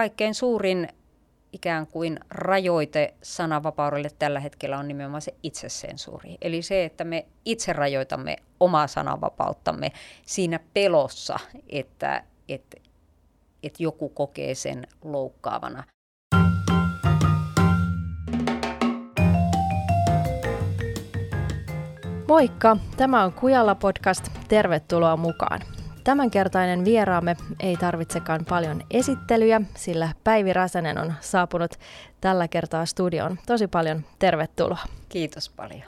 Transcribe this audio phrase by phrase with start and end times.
[0.00, 0.88] kaikkein suurin
[1.52, 6.36] ikään kuin rajoite sananvapaudelle tällä hetkellä on nimenomaan se itsesensuuri.
[6.42, 9.92] Eli se, että me itse rajoitamme omaa sananvapauttamme
[10.26, 12.76] siinä pelossa, että, että,
[13.62, 15.84] että joku kokee sen loukkaavana.
[22.28, 22.76] Moikka!
[22.96, 24.28] Tämä on Kujalla podcast.
[24.48, 25.60] Tervetuloa mukaan.
[26.04, 31.70] Tämänkertainen vieraamme ei tarvitsekaan paljon esittelyjä, sillä Päivi Räsänen on saapunut
[32.20, 33.38] tällä kertaa studioon.
[33.46, 34.78] Tosi paljon tervetuloa.
[35.08, 35.82] Kiitos paljon.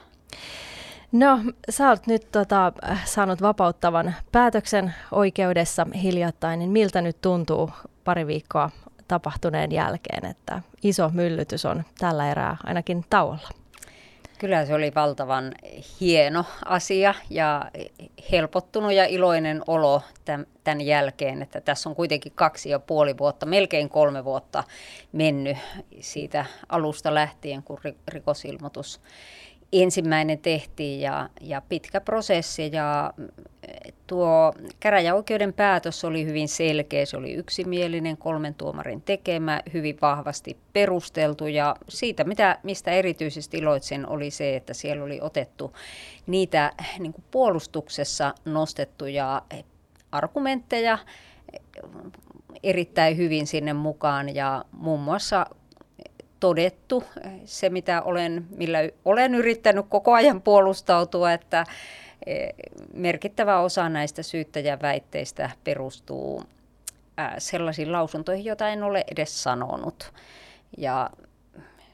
[1.11, 1.39] No,
[1.69, 2.73] sä oot nyt tota,
[3.05, 7.71] saanut vapauttavan päätöksen oikeudessa hiljattain, niin miltä nyt tuntuu
[8.03, 8.69] pari viikkoa
[9.07, 13.62] tapahtuneen jälkeen, että iso myllytys on tällä erää ainakin tauolla?
[14.43, 15.51] Kyllä se oli valtavan
[15.99, 17.71] hieno asia ja
[18.31, 20.01] helpottunut ja iloinen olo
[20.63, 24.63] tämän jälkeen, että tässä on kuitenkin kaksi ja puoli vuotta, melkein kolme vuotta
[25.11, 25.57] mennyt
[25.99, 29.01] siitä alusta lähtien, kun rikosilmoitus
[29.73, 33.13] ensimmäinen tehtiin ja, ja pitkä prosessi ja
[34.07, 41.47] tuo käräjäoikeuden päätös oli hyvin selkeä, se oli yksimielinen, kolmen tuomarin tekemä, hyvin vahvasti perusteltu.
[41.47, 45.73] Ja siitä, mitä, mistä erityisesti iloitsen, oli se, että siellä oli otettu
[46.27, 49.41] niitä niin kuin puolustuksessa nostettuja
[50.11, 50.97] argumentteja
[52.63, 54.35] erittäin hyvin sinne mukaan.
[54.35, 55.45] Ja muun muassa
[56.39, 57.03] todettu
[57.45, 61.65] se, mitä olen, millä olen yrittänyt koko ajan puolustautua, että
[62.93, 66.43] merkittävä osa näistä syyttäjän väitteistä perustuu
[67.37, 70.13] sellaisiin lausuntoihin, joita en ole edes sanonut.
[70.77, 71.09] Ja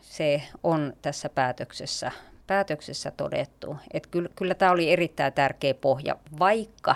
[0.01, 2.11] se on tässä päätöksessä,
[2.47, 3.77] päätöksessä todettu.
[3.93, 6.95] Että kyllä, kyllä tämä oli erittäin tärkeä pohja, vaikka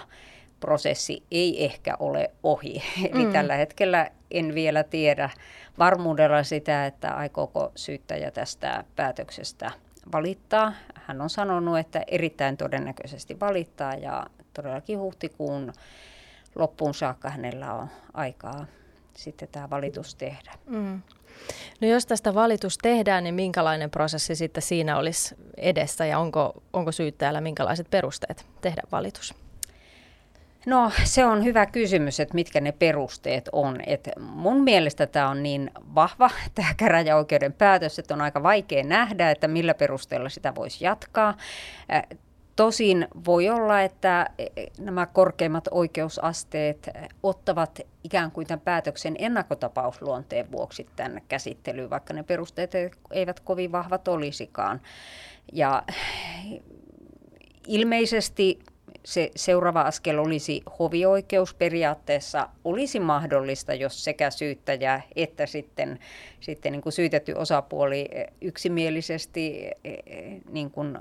[0.60, 2.84] prosessi ei ehkä ole ohi.
[3.14, 3.32] Eli mm.
[3.32, 5.30] tällä hetkellä en vielä tiedä
[5.80, 9.72] varmuudella sitä, että aikooko syyttäjä tästä päätöksestä
[10.12, 10.74] valittaa.
[10.96, 15.74] Hän on sanonut, että erittäin todennäköisesti valittaa ja todellakin huhtikuun
[16.56, 18.66] loppuun saakka hänellä on aikaa
[19.18, 20.52] sitten tämä valitus tehdä.
[20.66, 21.02] Mm.
[21.82, 26.92] No jos tästä valitus tehdään, niin minkälainen prosessi sitten siinä olisi edessä ja onko, onko
[26.92, 29.43] syyttäjällä minkälaiset perusteet tehdä valitus?
[30.66, 33.78] No se on hyvä kysymys, että mitkä ne perusteet on.
[33.88, 39.32] Et mun mielestä tämä on niin vahva, tämä käräjäoikeuden päätös, että on aika vaikea nähdä,
[39.32, 41.38] että millä perusteella sitä voisi jatkaa.
[42.56, 46.90] Tosin voi olla, että e, e, nämä korkeimmat oikeusasteet
[47.24, 52.72] ottavat ikään kuin tämän päätöksen ennakkotapausluonteen vuoksi tänne käsittelyyn, vaikka ne perusteet
[53.12, 54.82] eivät kovin vahvat olisikaan.
[55.54, 55.84] Ja
[57.68, 58.60] ilmeisesti
[59.06, 61.54] se seuraava askel olisi hovioikeus.
[61.54, 66.00] Periaatteessa olisi mahdollista, jos sekä syyttäjä että sitten,
[66.40, 68.10] sitten niin kuin syytetty osapuoli
[68.42, 69.72] yksimielisesti
[70.52, 70.98] niin kuin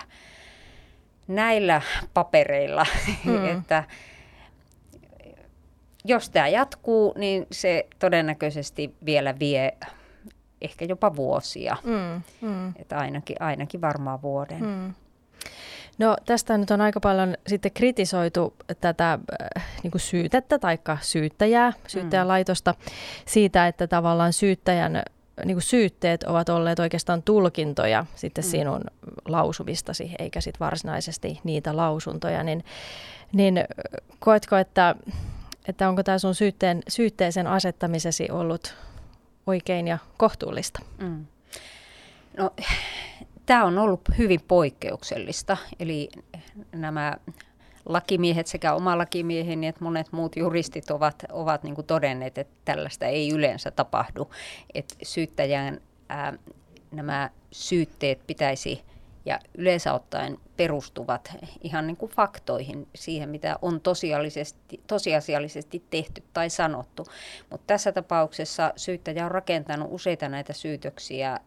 [1.27, 1.81] näillä
[2.13, 2.85] papereilla,
[3.25, 3.45] mm.
[3.57, 3.83] että
[6.05, 9.77] jos tämä jatkuu, niin se todennäköisesti vielä vie
[10.61, 11.77] ehkä jopa vuosia.
[11.83, 12.73] Mm, mm.
[12.75, 14.63] Että ainakin, ainakin varmaan vuoden.
[14.63, 14.93] Mm.
[15.97, 19.19] No tästä nyt on aika paljon sitten kritisoitu tätä
[19.57, 22.91] äh, niin kuin syytettä tai syyttäjää, syyttäjälaitosta mm.
[23.25, 25.03] siitä, että tavallaan syyttäjän
[25.45, 28.49] niin kuin syytteet ovat olleet oikeastaan tulkintoja sitten mm.
[28.49, 28.81] sinun
[29.27, 32.43] lausumistasi, eikä sitten varsinaisesti niitä lausuntoja.
[32.43, 32.63] Niin,
[33.33, 33.63] niin
[34.19, 34.95] koetko, että,
[35.67, 38.75] että onko tämä sun syytteen, syytteeseen asettamisesi ollut
[39.49, 40.79] oikein ja kohtuullista?
[40.97, 41.25] Mm.
[42.37, 42.51] No,
[43.45, 45.57] tämä on ollut hyvin poikkeuksellista.
[45.79, 46.09] Eli
[46.71, 47.17] nämä
[47.85, 53.29] lakimiehet sekä oma lakimieheni että monet muut juristit ovat, ovat niin todenneet, että tällaista ei
[53.31, 54.29] yleensä tapahdu.
[54.73, 56.33] Että syyttäjän ää,
[56.91, 58.83] nämä syytteet pitäisi
[59.29, 66.49] ja yleensä ottaen perustuvat ihan niin kuin faktoihin, siihen mitä on tosiasiallisesti, tosiasiallisesti tehty tai
[66.49, 67.05] sanottu.
[67.49, 71.39] Mutta tässä tapauksessa syyttäjä on rakentanut useita näitä syytöksiä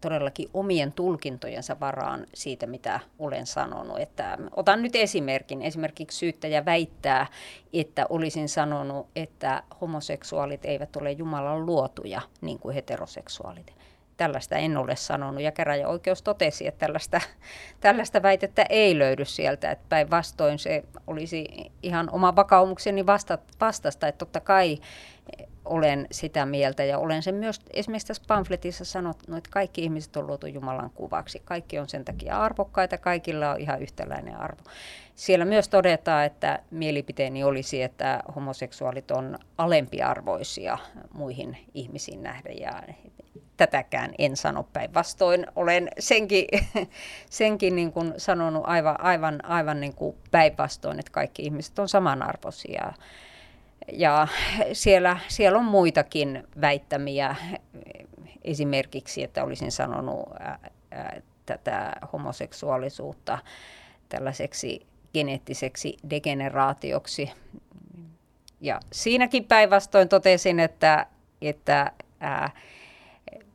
[0.00, 4.00] todellakin omien tulkintojensa varaan siitä, mitä olen sanonut.
[4.00, 5.62] Että, otan nyt esimerkin.
[5.62, 7.26] Esimerkiksi syyttäjä väittää,
[7.72, 13.74] että olisin sanonut, että homoseksuaalit eivät ole Jumalan luotuja niin kuin heteroseksuaalit
[14.16, 15.42] tällaista en ole sanonut.
[15.42, 17.20] Ja käräjäoikeus totesi, että tällaista,
[17.80, 19.70] tällaista väitettä ei löydy sieltä.
[19.70, 21.46] Että päinvastoin se olisi
[21.82, 24.78] ihan oma vakaumukseni vasta, vastasta, että totta kai
[25.64, 30.26] olen sitä mieltä ja olen sen myös esimerkiksi tässä pamfletissa sanonut, että kaikki ihmiset on
[30.26, 31.42] luotu Jumalan kuvaksi.
[31.44, 34.62] Kaikki on sen takia arvokkaita, kaikilla on ihan yhtäläinen arvo.
[35.14, 40.78] Siellä myös todetaan, että mielipiteeni olisi, että homoseksuaalit on alempiarvoisia
[41.12, 42.82] muihin ihmisiin nähden ja
[43.56, 45.46] tätäkään en sano päinvastoin.
[45.56, 46.46] Olen senkin,
[47.30, 52.92] senkin niin kuin sanonut aivan, aivan, aivan niin kuin päinvastoin, että kaikki ihmiset on samanarvoisia.
[53.92, 54.28] Ja
[54.72, 57.36] siellä, siellä on muitakin väittämiä,
[58.44, 60.58] esimerkiksi, että olisin sanonut ää,
[60.90, 63.38] ää, tätä homoseksuaalisuutta
[64.08, 67.32] tällaiseksi geneettiseksi degeneraatioksi.
[68.60, 71.06] Ja siinäkin päinvastoin totesin, että,
[71.42, 72.50] että ää,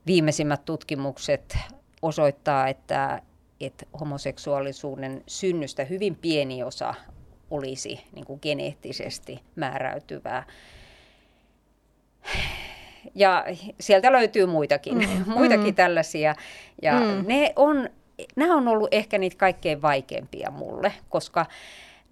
[0.05, 1.57] viimeisimmät tutkimukset
[2.01, 3.21] osoittaa, että,
[3.59, 6.93] että homoseksuaalisuuden synnystä hyvin pieni osa
[7.51, 10.43] olisi niin kuin geneettisesti määräytyvää.
[13.15, 13.45] Ja
[13.79, 15.23] sieltä löytyy muitakin, mm.
[15.37, 15.75] muitakin mm.
[15.75, 16.35] tällaisia.
[16.81, 17.27] Ja mm.
[17.27, 17.89] ne on,
[18.35, 21.45] nämä on ollut ehkä niitä kaikkein vaikeimpia mulle, koska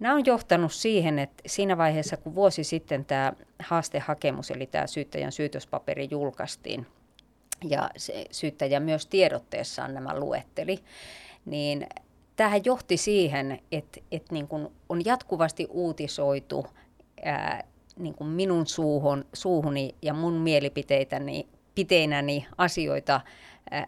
[0.00, 5.32] nämä on johtanut siihen, että siinä vaiheessa, kun vuosi sitten tämä haastehakemus, eli tämä syyttäjän
[5.32, 6.86] syytöspaperi julkaistiin,
[7.64, 10.78] ja se syyttäjä myös tiedotteessaan nämä luetteli,
[11.44, 11.86] niin
[12.36, 16.66] tähän johti siihen, että, että niin kuin on jatkuvasti uutisoitu
[17.24, 17.64] ää,
[17.96, 23.20] niin kuin minun suuhun, suuhuni ja mun mielipiteitäni piteinäni asioita,
[23.70, 23.86] ää,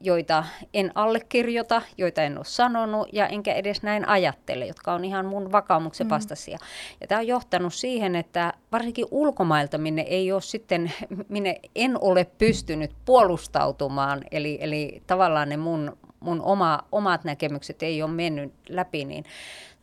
[0.00, 5.26] joita en allekirjoita, joita en ole sanonut ja enkä edes näin ajattele, jotka on ihan
[5.26, 6.10] mun vakaumuksen mm.
[6.10, 6.58] vastaisia.
[7.00, 10.92] Ja tämä on johtanut siihen, että varsinkin ulkomailta, minne ei ole sitten,
[11.28, 18.02] minne en ole pystynyt puolustautumaan, eli, eli tavallaan ne mun, mun oma, omat näkemykset ei
[18.02, 19.24] ole mennyt läpi, niin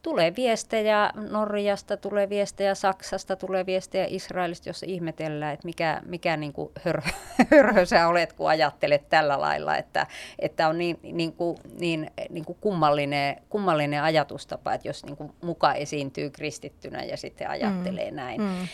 [0.06, 6.54] tulee viestejä Norjasta, tulee viestejä Saksasta, tulee viestejä Israelista, jossa ihmetellään, että mikä, mikä niin
[6.54, 7.02] kuin hör,
[7.52, 10.08] hörhö sä olet, kun ajattelet tällä lailla, että,
[10.40, 15.32] että on niin, niin, kuin, niin, niin kuin kummallinen, kummallinen ajatustapa, että jos niin kuin
[15.42, 18.16] muka esiintyy kristittynä ja sitten ajattelee mm.
[18.16, 18.42] näin.
[18.42, 18.68] Mm.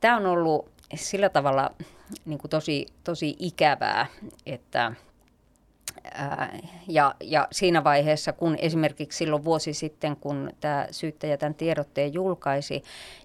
[0.00, 1.70] Tämä on ollut sillä tavalla
[2.24, 4.06] niin kuin tosi, tosi ikävää,
[4.46, 4.92] että–
[6.88, 12.82] ja, ja siinä vaiheessa, kun esimerkiksi silloin vuosi sitten, kun tämä syyttäjä tämän tiedotteen julkaisi,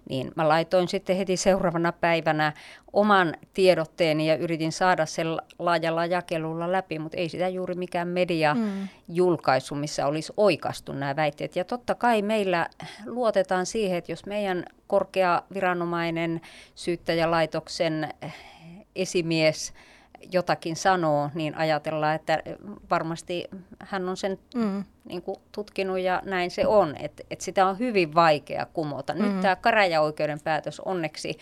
[0.08, 2.52] niin mä laitoin sitten heti seuraavana päivänä
[2.92, 5.26] oman tiedotteeni ja yritin saada sen
[5.58, 8.88] laajalla jakelulla läpi, mutta ei sitä juuri mikään media mm.
[9.08, 11.56] julkaisu, missä olisi oikastu nämä väitteet.
[11.56, 12.68] Ja totta kai meillä
[13.06, 16.40] luotetaan siihen, että jos meidän korkea viranomainen
[16.74, 18.08] syyttäjälaitoksen
[18.94, 19.72] esimies–
[20.32, 22.42] jotakin sanoo, niin ajatellaan, että
[22.90, 23.44] varmasti
[23.80, 24.84] hän on sen mm.
[25.08, 26.96] niin kuin, tutkinut ja näin se on.
[27.00, 29.14] Että et sitä on hyvin vaikea kumota.
[29.14, 29.40] Nyt mm.
[29.40, 31.38] tämä käräjäoikeuden päätös onneksi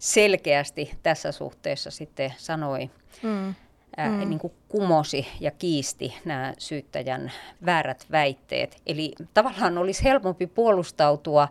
[0.00, 2.90] selkeästi tässä suhteessa sitten sanoi,
[3.22, 3.54] mm.
[3.96, 4.28] Ää, mm.
[4.28, 7.32] niin kuin kumosi ja kiisti nämä syyttäjän
[7.66, 8.76] väärät väitteet.
[8.86, 11.48] Eli tavallaan olisi helpompi puolustautua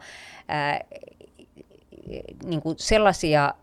[0.48, 0.80] ää,
[2.44, 3.54] niin kuin sellaisia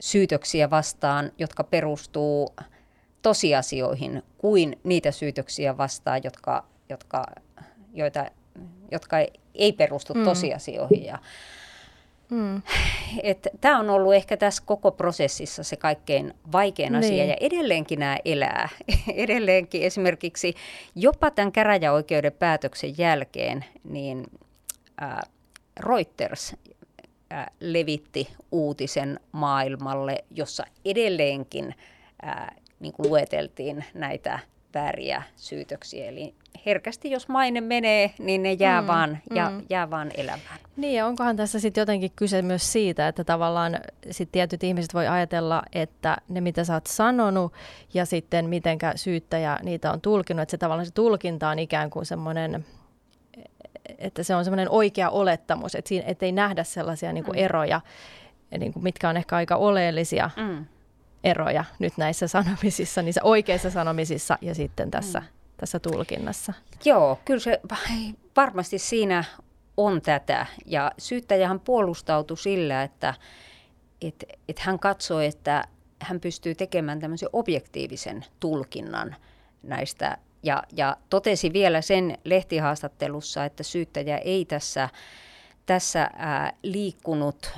[0.00, 2.54] syytöksiä vastaan, jotka perustuu
[3.22, 7.26] tosiasioihin, kuin niitä syytöksiä vastaan, jotka, jotka,
[7.94, 8.26] joita,
[8.92, 9.16] jotka
[9.54, 10.24] ei perustu mm.
[10.24, 11.04] tosiasioihin.
[11.04, 11.18] Ja,
[12.30, 12.62] Mm.
[13.60, 17.04] Tämä on ollut ehkä tässä koko prosessissa se kaikkein vaikein niin.
[17.04, 18.68] asia ja edelleenkin nämä elää.
[19.14, 20.54] edelleenkin esimerkiksi
[20.94, 24.26] jopa tämän käräjäoikeuden päätöksen jälkeen niin
[25.02, 25.18] äh,
[25.80, 26.56] Reuters
[27.60, 31.74] levitti uutisen maailmalle, jossa edelleenkin
[32.22, 34.38] ää, niin kuin lueteltiin näitä
[34.74, 36.06] vääriä syytöksiä.
[36.06, 36.34] Eli
[36.66, 39.62] herkästi, jos maine menee, niin ne jää, mm, vaan, ja, mm.
[39.70, 40.58] jää vaan elämään.
[40.76, 43.78] Niin, ja onkohan tässä sitten jotenkin kyse myös siitä, että tavallaan
[44.10, 47.52] sit tietyt ihmiset voi ajatella, että ne mitä sä oot sanonut
[47.94, 52.06] ja sitten mitenkä syyttäjä niitä on tulkinut, että se tavallaan se tulkinta on ikään kuin
[52.06, 52.64] semmoinen
[53.98, 57.44] että se on semmoinen oikea olettamus, että siinä ettei nähdä sellaisia niin kuin mm.
[57.44, 57.80] eroja,
[58.58, 60.64] niin kuin mitkä on ehkä aika oleellisia mm.
[61.24, 65.26] eroja nyt näissä sanomisissa, niissä oikeissa sanomisissa ja sitten tässä, mm.
[65.56, 66.52] tässä tulkinnassa.
[66.84, 67.60] Joo, kyllä se
[68.36, 69.24] varmasti siinä
[69.76, 70.46] on tätä.
[70.66, 73.14] Ja syyttäjähän puolustautui sillä, että
[74.02, 75.64] et, et hän katsoi, että
[76.02, 79.16] hän pystyy tekemään tämmöisen objektiivisen tulkinnan
[79.62, 84.88] näistä ja, ja totesi vielä sen lehtihaastattelussa, että syyttäjä ei tässä,
[85.66, 87.52] tässä ää, liikkunut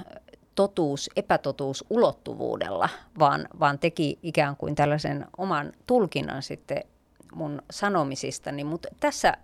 [0.54, 6.84] totuus, epätotuus ulottuvuudella, vaan, vaan teki ikään kuin tällaisen oman tulkinnan sitten
[7.34, 8.64] mun sanomisistani.
[8.64, 9.36] Mutta tässä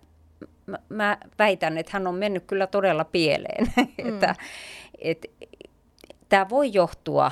[0.89, 3.67] mä, väitän, että hän on mennyt kyllä todella pieleen.
[4.03, 4.09] Mm.
[4.09, 4.35] että,
[4.99, 5.25] et,
[6.29, 7.31] tämä voi johtua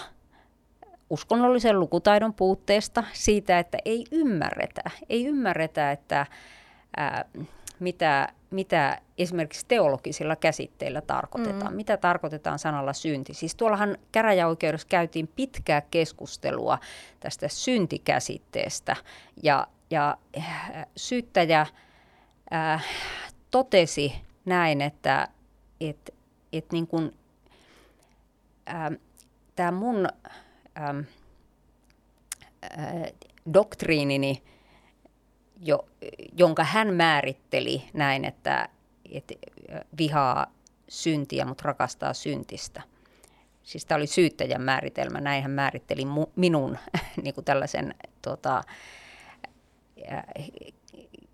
[1.16, 6.26] uskonnollisen lukutaidon puutteesta, siitä, että ei ymmärretä, ei ymmärretä, että
[6.98, 7.26] ää,
[7.80, 11.72] mitä, mitä esimerkiksi teologisilla käsitteillä tarkoitetaan.
[11.74, 11.76] Mm.
[11.76, 13.34] Mitä tarkoitetaan sanalla synti?
[13.34, 16.80] Siis tuollahan käräjäoikeudessa käytiin pitkää keskustelua
[17.20, 18.96] tästä syntikäsitteestä
[19.44, 20.18] ja, ja
[20.96, 21.66] syyttäjä
[22.54, 22.86] äh,
[23.52, 24.14] totesi
[24.46, 25.28] näin, että
[25.82, 26.14] et,
[26.54, 27.14] et niin kun,
[28.70, 28.92] äh,
[29.56, 30.08] tämä mun
[30.78, 30.96] äh,
[32.80, 33.14] äh,
[33.54, 34.42] doktriinini–
[35.62, 35.86] jo,
[36.38, 38.70] jonka hän määritteli näin, että,
[39.12, 39.34] että
[39.98, 40.48] vihaa
[40.90, 42.82] syntiä, mutta rakastaa syntistä.
[43.64, 46.78] Siis tämä oli syyttäjän määritelmä, näin hän määritteli mu, minun
[47.24, 48.64] niin kuin tällaisen tota,
[50.12, 50.24] äh,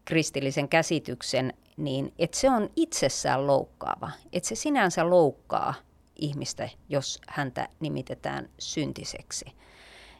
[0.05, 4.11] kristillisen käsityksen, niin että se on itsessään loukkaava.
[4.33, 5.73] Että se sinänsä loukkaa
[6.21, 9.45] ihmistä, jos häntä nimitetään syntiseksi.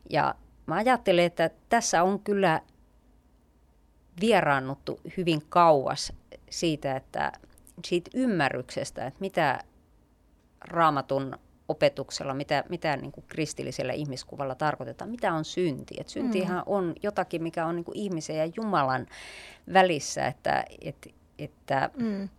[0.10, 2.62] Ja mä ajattelen, että tässä on kyllä
[4.22, 6.14] vieraannuttu hyvin kauas
[6.50, 7.32] siitä, että
[7.86, 9.60] siitä ymmärryksestä, että mitä
[10.62, 15.96] raamatun opetuksella, mitä, mitä niin kuin kristillisellä ihmiskuvalla tarkoitetaan, mitä on synti.
[16.00, 16.64] Et syntihän mm.
[16.66, 19.08] on jotakin, mikä on niin kuin ihmisen ja Jumalan
[19.74, 21.08] välissä, että, et,
[21.40, 22.30] että mm.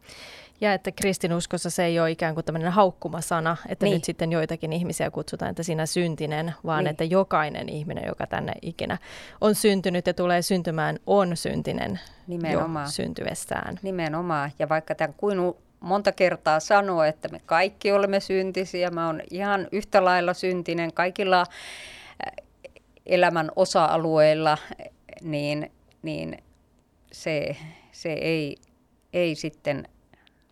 [0.63, 3.95] Ja että kristinuskossa se ei ole ikään kuin tämmöinen haukkumasana, että niin.
[3.95, 6.91] nyt sitten joitakin ihmisiä kutsutaan, että sinä syntinen, vaan niin.
[6.91, 8.99] että jokainen ihminen, joka tänne ikinä
[9.41, 12.87] on syntynyt ja tulee syntymään, on syntinen Nimenomaan.
[12.87, 13.79] jo syntyessään.
[13.83, 14.51] Nimenomaan.
[14.59, 19.69] Ja vaikka tämän kuin monta kertaa sanoo, että me kaikki olemme syntisiä, mä oon ihan
[19.73, 21.47] yhtä lailla syntinen kaikilla äh,
[23.07, 24.59] elämän osa-alueilla,
[25.23, 26.39] niin, niin
[27.13, 27.57] se,
[27.93, 28.57] se ei,
[29.13, 29.89] ei sitten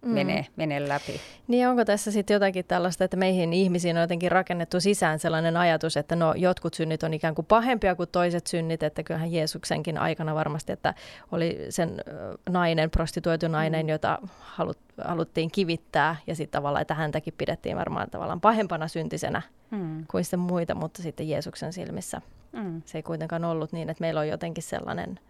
[0.02, 0.11] mm.
[0.11, 1.21] menee, menee läpi.
[1.49, 5.97] Niin onko tässä sitten jotakin tällaista, että meihin ihmisiin on jotenkin rakennettu sisään sellainen ajatus,
[5.97, 10.35] että no jotkut synnit on ikään kuin pahempia kuin toiset synnit, että kyllähän Jeesuksenkin aikana
[10.35, 10.95] varmasti, että
[11.33, 11.95] oli sen
[12.49, 13.90] nainen, prostituoitu nainen, mm.
[13.90, 20.07] jota halut, haluttiin kivittää ja sitten tavallaan, että häntäkin pidettiin varmaan tavallaan pahempana syntisenä mm.
[20.11, 22.21] kuin sitten muita, mutta sitten Jeesuksen silmissä
[22.52, 22.83] mm.
[22.85, 25.21] se ei kuitenkaan ollut niin, että meillä on jotenkin sellainen,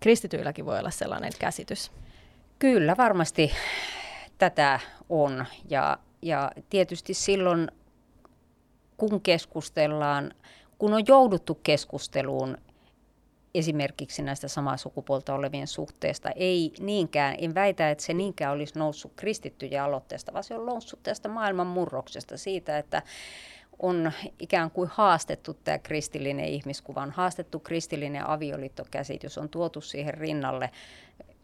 [0.00, 1.92] kristityilläkin voi olla sellainen käsitys.
[2.60, 3.52] Kyllä varmasti
[4.38, 5.46] tätä on.
[5.70, 7.68] Ja, ja tietysti silloin
[8.96, 10.34] kun keskustellaan,
[10.78, 12.58] kun on jouduttu keskusteluun
[13.54, 19.12] esimerkiksi näistä samaa sukupuolta olevien suhteesta, ei niinkään, en väitä, että se niinkään olisi noussut
[19.16, 23.02] kristittyjen aloitteesta, vaan se on noussut tästä maailman murroksesta siitä, että
[23.78, 30.70] on ikään kuin haastettu tämä kristillinen ihmiskuva, on haastettu kristillinen avioliittokäsitys, on tuotu siihen rinnalle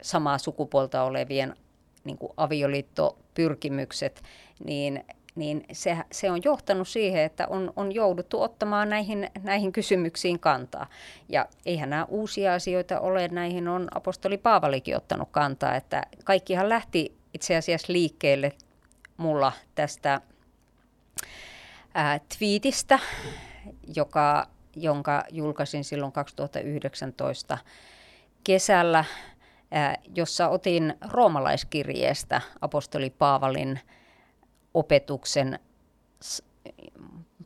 [0.03, 1.57] samaa sukupuolta olevien
[2.05, 4.23] niin kuin avioliittopyrkimykset,
[4.65, 10.41] niin, niin se, se on johtanut siihen, että on, on jouduttu ottamaan näihin, näihin kysymyksiin
[10.41, 10.87] kantaa.
[11.29, 17.17] Ja eihän nämä uusia asioita ole, näihin on apostoli Paavalikin ottanut kantaa, että kaikkihan lähti
[17.35, 18.53] itse asiassa liikkeelle
[19.17, 20.21] mulla tästä
[21.95, 22.99] ää, twiitistä,
[23.97, 27.59] joka, jonka julkaisin silloin 2019
[28.45, 29.05] kesällä–
[30.15, 33.81] jossa otin roomalaiskirjeestä apostoli Paavalin
[34.75, 35.59] opetuksen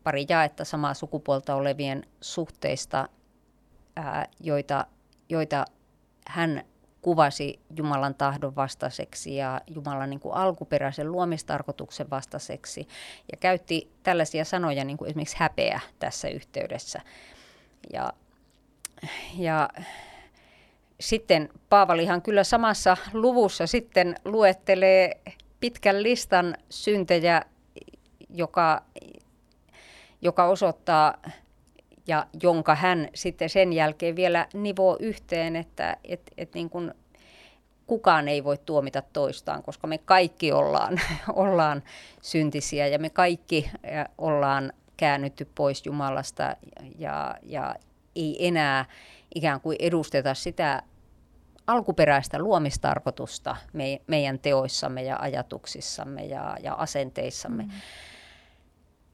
[0.05, 3.09] pari jaetta samaa sukupuolta olevien suhteista,
[4.41, 4.87] joita,
[5.29, 5.65] joita
[6.27, 6.65] hän
[7.03, 12.89] kuvasi Jumalan tahdon vastaiseksi ja Jumalan niin kuin alkuperäisen luomistarkoituksen vastaiseksi.
[13.33, 17.01] Ja käytti tällaisia sanoja niin kuin esimerkiksi häpeä tässä yhteydessä.
[17.93, 18.13] Ja,
[19.37, 19.69] ja
[21.00, 25.21] sitten Paavalihan kyllä samassa luvussa sitten luettelee
[25.61, 27.42] pitkän listan syntejä,
[28.30, 28.83] joka,
[30.23, 31.14] joka osoittaa
[32.07, 36.95] ja jonka hän sitten sen jälkeen vielä nivoo yhteen, että et, et niin kuin
[37.87, 41.00] kukaan ei voi tuomita toistaan, koska me kaikki ollaan,
[41.33, 41.83] ollaan
[42.23, 43.71] syntisiä ja me kaikki
[44.19, 46.57] ollaan käännytty pois Jumalasta
[46.99, 47.75] ja, ja
[48.16, 48.85] ei enää
[49.35, 50.83] ikään kuin edusteta sitä
[51.71, 57.62] alkuperäistä luomistarkoitusta me, meidän teoissamme ja ajatuksissamme ja, ja asenteissamme.
[57.62, 57.71] Mm.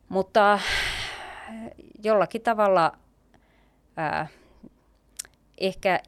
[0.09, 0.61] Mutta
[2.03, 2.93] jollakin tavalla
[3.97, 4.27] ää,
[5.59, 6.01] ehkä,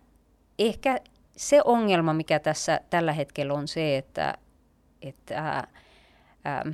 [0.58, 1.00] ehkä
[1.36, 4.34] se ongelma, mikä tässä tällä hetkellä on se, että,
[5.02, 5.68] että ää,
[6.44, 6.64] ää,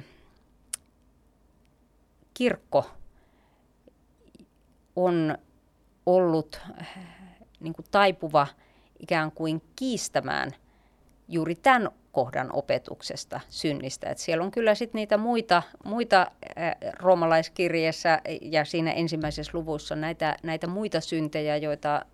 [2.34, 2.90] kirkko
[4.96, 5.38] on
[6.06, 6.60] ollut
[7.60, 8.46] niin kuin taipuva
[9.04, 10.50] ikään kuin kiistämään
[11.28, 14.10] juuri tämän kohdan opetuksesta synnistä.
[14.10, 16.30] Et siellä on kyllä sitten niitä muita, muita
[16.98, 22.04] roomalaiskirjeessä ja siinä ensimmäisessä luvussa näitä, näitä muita syntejä, joita,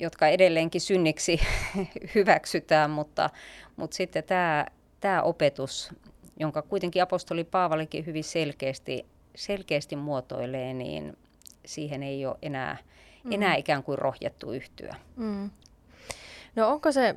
[0.00, 1.40] jotka edelleenkin synniksi
[2.14, 3.30] hyväksytään, mutta,
[3.76, 4.66] mutta sitten tämä,
[5.00, 5.94] tämä opetus,
[6.38, 11.16] jonka kuitenkin apostoli Paavalikin hyvin selkeästi, selkeästi muotoilee, niin
[11.66, 12.76] siihen ei ole enää,
[13.24, 13.32] mm.
[13.32, 14.96] enää ikään kuin rohjettu yhtyä.
[15.16, 15.50] Mm.
[16.56, 17.14] No onko se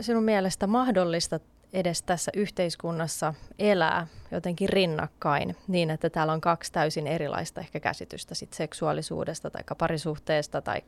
[0.00, 1.40] sinun mielestä mahdollista
[1.72, 8.34] edes tässä yhteiskunnassa elää jotenkin rinnakkain niin, että täällä on kaksi täysin erilaista ehkä käsitystä
[8.34, 10.82] sit seksuaalisuudesta tai parisuhteesta tai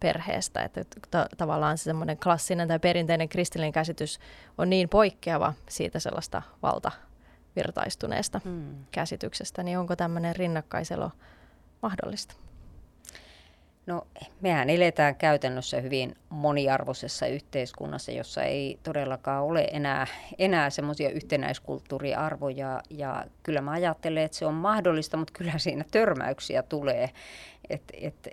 [0.00, 0.62] perheestä.
[0.62, 4.18] Että ta- tavallaan se semmoinen klassinen tai perinteinen kristillinen käsitys
[4.58, 8.84] on niin poikkeava siitä sellaista valtavirtaistuneesta hmm.
[8.90, 11.10] käsityksestä, niin onko tämmöinen rinnakkaiselo
[11.82, 12.34] mahdollista?
[13.86, 14.06] No
[14.40, 20.06] mehän eletään käytännössä hyvin moniarvoisessa yhteiskunnassa, jossa ei todellakaan ole enää,
[20.38, 22.80] enää semmoisia yhtenäiskulttuuriarvoja.
[22.90, 27.10] Ja kyllä mä ajattelen, että se on mahdollista, mutta kyllä siinä törmäyksiä tulee,
[27.70, 28.28] et, et,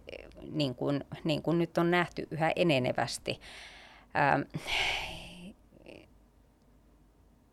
[0.51, 3.39] niin, kuin, niin kuin nyt on nähty yhä enenevästi.
[4.15, 4.41] Ähm,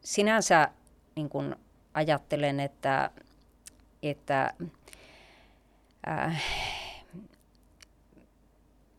[0.05, 0.69] sinänsä
[1.17, 1.57] niin kuin
[1.95, 3.11] ajattelen, että,
[4.03, 4.55] että
[6.09, 6.43] äh,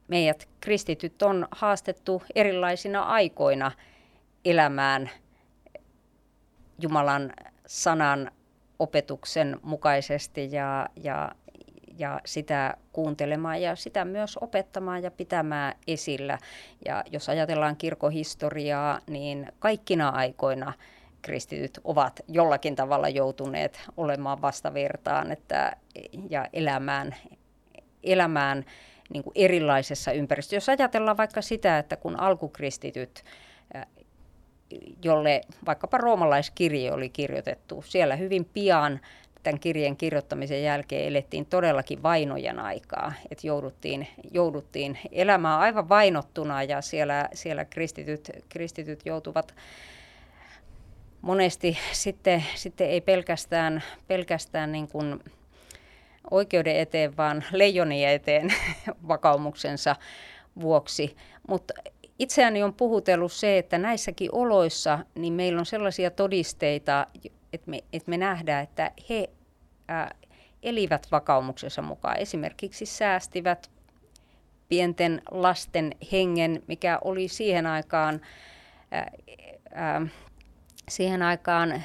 [0.10, 3.72] meidät kristityt on haastettu erilaisina aikoina
[4.46, 5.10] elämään
[6.82, 7.34] Jumalan
[7.66, 8.32] sanan
[8.80, 11.32] opetuksen mukaisesti ja, ja,
[11.98, 16.38] ja sitä kuuntelemaan ja sitä myös opettamaan ja pitämään esillä.
[16.86, 20.74] Ja jos ajatellaan kirkohistoriaa, niin kaikkina aikoina
[21.22, 25.76] kristityt ovat jollakin tavalla joutuneet olemaan vastavirtaan että,
[26.30, 27.16] ja elämään,
[28.04, 28.66] elämään
[29.10, 30.56] niin kuin erilaisessa ympäristössä.
[30.56, 33.24] Jos ajatellaan vaikka sitä, että kun alkukristityt,
[35.04, 39.00] jolle vaikkapa roomalaiskirje oli kirjoitettu, siellä hyvin pian
[39.44, 46.82] tämän kirjeen kirjoittamisen jälkeen elettiin todellakin vainojen aikaa, että jouduttiin, jouduttiin elämään aivan vainottuna ja
[46.82, 49.56] siellä, siellä kristityt, kristityt joutuvat
[51.22, 55.20] monesti sitten, sitten ei pelkästään, pelkästään niin kuin
[56.32, 58.54] oikeuden eteen, vaan leijonien eteen
[59.08, 59.96] vakaumuksensa
[60.62, 61.16] vuoksi.
[61.48, 61.74] Mutta
[62.20, 67.08] itseäni on puhutellut se, että näissäkin oloissa niin meillä on sellaisia todisteita,
[67.54, 69.30] että me, että me nähdään, että he
[69.88, 70.16] ää,
[70.64, 72.18] elivät vakaumuksensa mukaan.
[72.18, 73.70] Esimerkiksi säästivät
[74.70, 78.22] pienten lasten hengen, mikä oli siihen aikaan,
[78.92, 79.12] ää,
[79.74, 80.08] ää,
[80.90, 81.84] siihen aikaan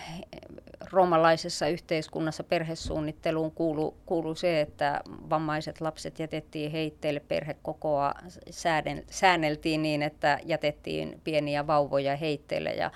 [0.94, 8.14] roomalaisessa yhteiskunnassa perhesuunnitteluun kuuluu, kuuluu se, että vammaiset lapset jätettiin heitteille, perhekokoa
[8.50, 12.70] sääden, säänneltiin niin, että jätettiin pieniä vauvoja heitteille.
[12.70, 12.90] Ja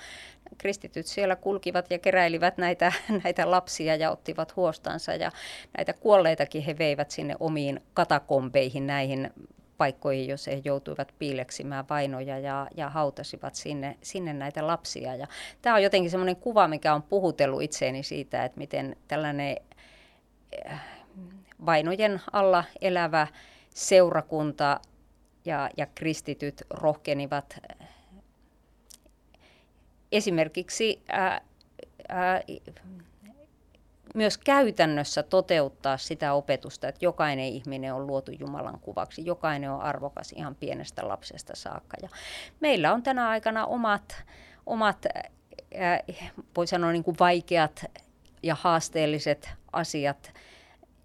[0.58, 2.92] kristityt siellä kulkivat ja keräilivät näitä,
[3.24, 5.14] näitä lapsia ja ottivat huostansa.
[5.14, 5.32] Ja
[5.76, 9.30] näitä kuolleitakin he veivät sinne omiin katakompeihin näihin
[9.78, 15.14] paikkoihin, jos he joutuivat piileksimään vainoja ja, ja hautasivat sinne, sinne näitä lapsia.
[15.14, 15.26] Ja
[15.62, 19.56] tämä on jotenkin semmoinen kuva, mikä on puhutellut itseeni siitä, että miten tällainen
[20.70, 20.84] äh,
[21.66, 23.26] vainojen alla elävä
[23.74, 24.80] seurakunta
[25.44, 27.88] ja, ja kristityt rohkenivat äh,
[30.12, 31.40] esimerkiksi ää,
[32.08, 32.42] ää,
[34.18, 40.32] myös käytännössä toteuttaa sitä opetusta, että jokainen ihminen on luotu Jumalan kuvaksi, jokainen on arvokas
[40.32, 41.96] ihan pienestä lapsesta saakka.
[42.02, 42.08] Ja
[42.60, 44.24] meillä on tänä aikana omat,
[44.66, 46.22] omat äh,
[46.56, 47.84] voi sanoa niin kuin vaikeat
[48.42, 50.32] ja haasteelliset asiat,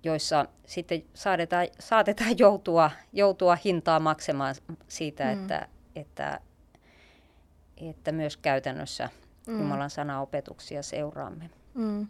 [0.03, 4.55] joissa sitten saatetaan, saatetaan joutua, joutua hintaa maksamaan
[4.87, 5.31] siitä, mm.
[5.31, 6.39] että, että,
[7.77, 9.09] että myös käytännössä
[9.47, 9.59] mm.
[9.59, 11.49] Jumalan sanaopetuksia seuraamme.
[11.73, 12.07] Mm.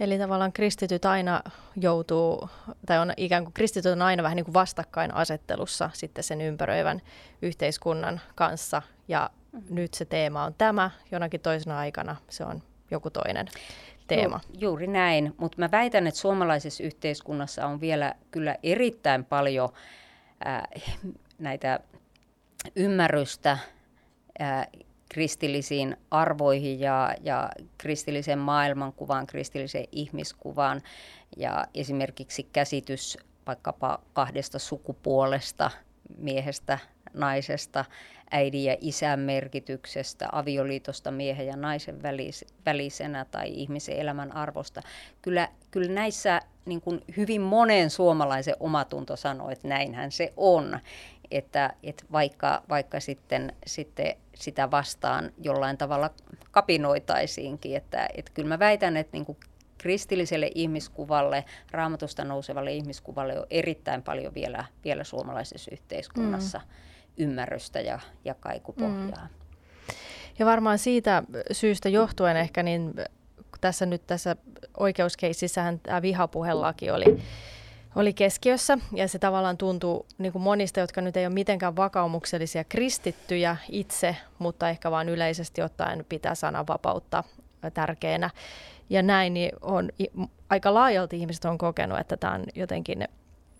[0.00, 1.42] Eli tavallaan kristityt aina
[1.76, 2.48] joutuu,
[2.86, 7.02] tai on ikään kuin kristityt on aina vähän niin kuin vastakkainasettelussa sitten sen ympäröivän
[7.42, 8.82] yhteiskunnan kanssa.
[9.08, 9.74] Ja mm-hmm.
[9.74, 13.46] nyt se teema on tämä, jonakin toisena aikana se on joku toinen
[14.06, 14.40] teema.
[14.52, 19.68] Ju, juuri näin, mutta mä väitän, että suomalaisessa yhteiskunnassa on vielä kyllä erittäin paljon
[20.44, 20.68] ää,
[21.38, 21.80] näitä
[22.76, 23.58] ymmärrystä
[24.38, 24.66] ää,
[25.08, 30.82] kristillisiin arvoihin ja, ja kristilliseen maailmankuvaan, kristilliseen ihmiskuvaan
[31.36, 35.70] ja esimerkiksi käsitys vaikkapa kahdesta sukupuolesta,
[36.18, 36.78] miehestä,
[37.14, 37.84] naisesta,
[38.30, 44.82] äidin ja isän merkityksestä, avioliitosta miehen ja naisen välis, välisenä tai ihmisen elämän arvosta.
[45.22, 50.78] Kyllä, kyllä näissä niin kuin hyvin monen suomalaisen omatunto sanoo, että näinhän se on.
[51.30, 56.10] Että, että vaikka, vaikka sitten, sitten sitä vastaan jollain tavalla
[56.50, 59.38] kapinoitaisiinkin, että, että kyllä mä väitän, että niin kuin
[59.78, 66.64] kristilliselle ihmiskuvalle, raamatusta nousevalle ihmiskuvalle on erittäin paljon vielä, vielä suomalaisessa yhteiskunnassa mm.
[67.24, 69.28] ymmärrystä ja, ja kaikupohjaa.
[69.28, 69.96] Mm.
[70.38, 71.22] Ja varmaan siitä
[71.52, 72.94] syystä johtuen ehkä, niin
[73.60, 74.36] tässä nyt tässä
[74.76, 77.22] oikeuskeississähän tämä vihapuhelaki oli,
[77.96, 82.64] oli keskiössä ja se tavallaan tuntuu niin kuin monista, jotka nyt ei ole mitenkään vakaumuksellisia
[82.64, 87.24] kristittyjä itse, mutta ehkä vaan yleisesti ottaen pitää sananvapautta
[87.74, 88.30] tärkeänä
[88.90, 89.90] ja näin, niin on,
[90.50, 93.08] aika laajalti ihmiset on kokenut, että tämä on jotenkin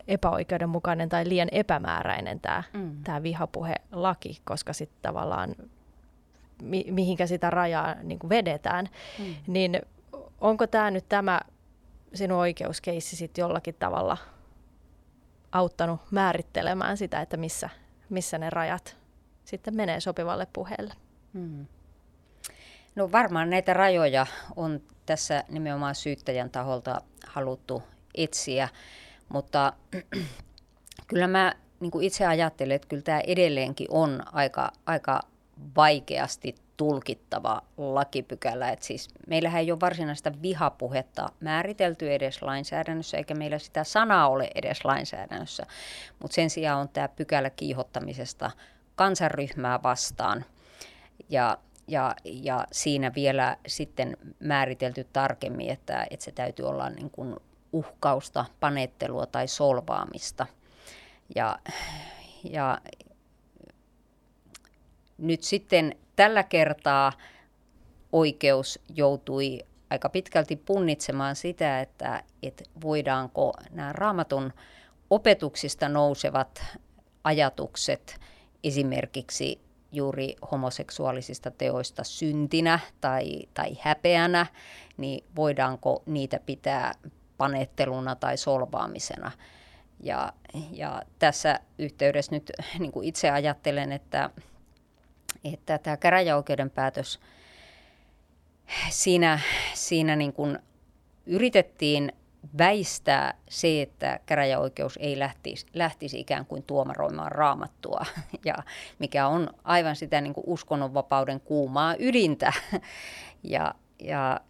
[0.08, 3.02] epäoikeudenmukainen tai liian epämääräinen tämä, mm.
[3.04, 5.54] tämä vihapuhelaki, koska sitten tavallaan
[6.62, 9.34] mi, mihinkä sitä rajaa niin kuin vedetään, mm.
[9.46, 9.80] niin
[10.40, 11.40] onko tämä nyt tämä
[12.14, 14.16] sinun oikeuskeissi sitten jollakin tavalla
[15.52, 17.70] auttanut määrittelemään sitä, että missä,
[18.08, 18.96] missä ne rajat
[19.44, 20.94] sitten menee sopivalle puheelle?
[21.32, 21.66] Mm.
[22.94, 27.82] No varmaan näitä rajoja on tässä nimenomaan syyttäjän taholta haluttu
[28.14, 28.68] etsiä,
[29.28, 29.72] mutta
[31.08, 35.20] kyllä mä niin kuin itse ajattelen, että kyllä tämä edelleenkin on aika, aika
[35.76, 38.70] vaikeasti tulkittava lakipykälä.
[38.70, 44.50] Et siis meillähän ei ole varsinaista vihapuhetta määritelty edes lainsäädännössä, eikä meillä sitä sanaa ole
[44.54, 45.66] edes lainsäädännössä.
[46.18, 48.50] Mutta sen sijaan on tämä pykälä kiihottamisesta
[48.94, 50.44] kansanryhmää vastaan.
[51.30, 51.58] Ja
[51.88, 57.36] ja, ja siinä vielä sitten määritelty tarkemmin, että, että se täytyy olla niin kuin
[57.72, 60.46] uhkausta, panettelua tai solvaamista.
[61.34, 61.58] Ja,
[62.44, 62.78] ja
[65.18, 67.12] nyt sitten tällä kertaa
[68.12, 69.58] oikeus joutui
[69.90, 74.52] aika pitkälti punnitsemaan sitä, että, että voidaanko nämä raamatun
[75.10, 76.64] opetuksista nousevat
[77.24, 78.20] ajatukset
[78.64, 79.60] esimerkiksi
[79.92, 84.46] juuri homoseksuaalisista teoista syntinä tai, tai häpeänä,
[84.96, 86.92] niin voidaanko niitä pitää
[87.38, 89.32] panetteluna tai solvaamisena.
[90.00, 90.32] Ja,
[90.72, 94.30] ja tässä yhteydessä nyt niin kuin itse ajattelen, että,
[95.44, 97.20] että tämä käräjäoikeuden päätös,
[98.90, 99.40] siinä,
[99.74, 100.58] siinä niin kuin
[101.26, 102.12] yritettiin
[102.58, 108.06] väistää se, että käräjäoikeus ei lähtisi, lähtisi ikään kuin tuomaroimaan raamattua,
[108.44, 108.54] ja
[108.98, 112.52] mikä on aivan sitä niin kuin uskonnonvapauden kuumaa ydintä.
[113.42, 114.40] Ja, ja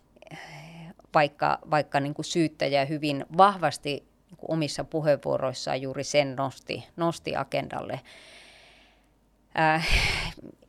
[1.15, 3.91] vaikka, vaikka niin kuin syyttäjä hyvin vahvasti
[4.27, 8.01] niin kuin omissa puheenvuoroissaan juuri sen nosti, nosti agendalle.
[9.59, 9.89] Äh,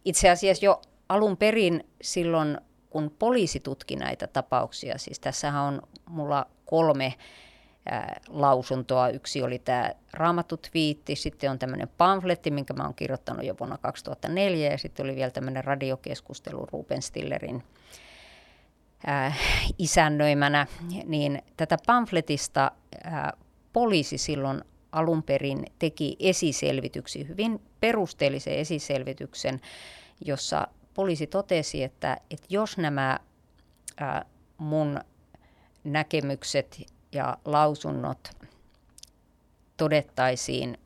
[0.08, 2.58] itse asiassa jo alun perin silloin,
[2.90, 7.14] kun poliisi tutki näitä tapauksia, siis tässähän on mulla kolme
[7.86, 9.10] ää, lausuntoa.
[9.10, 13.78] Yksi oli tämä raamattu twiitti, sitten on tämmöinen pamfletti, minkä mä oon kirjoittanut jo vuonna
[13.78, 17.64] 2004, ja sitten oli vielä tämmöinen radiokeskustelu Ruben Stillerin
[19.06, 19.34] ää,
[19.78, 20.68] isännöimänä.
[21.06, 22.72] Niin tätä pamfletista
[23.04, 23.34] ää,
[23.74, 29.62] poliisi silloin alun perin teki esiselvityksiä, hyvin perusteellisen esiselvityksen,
[30.26, 33.20] jossa poliisi totesi, että, että jos nämä
[33.98, 34.26] ää,
[34.58, 35.00] mun
[35.84, 38.30] näkemykset ja lausunnot
[39.78, 40.78] todettaisiin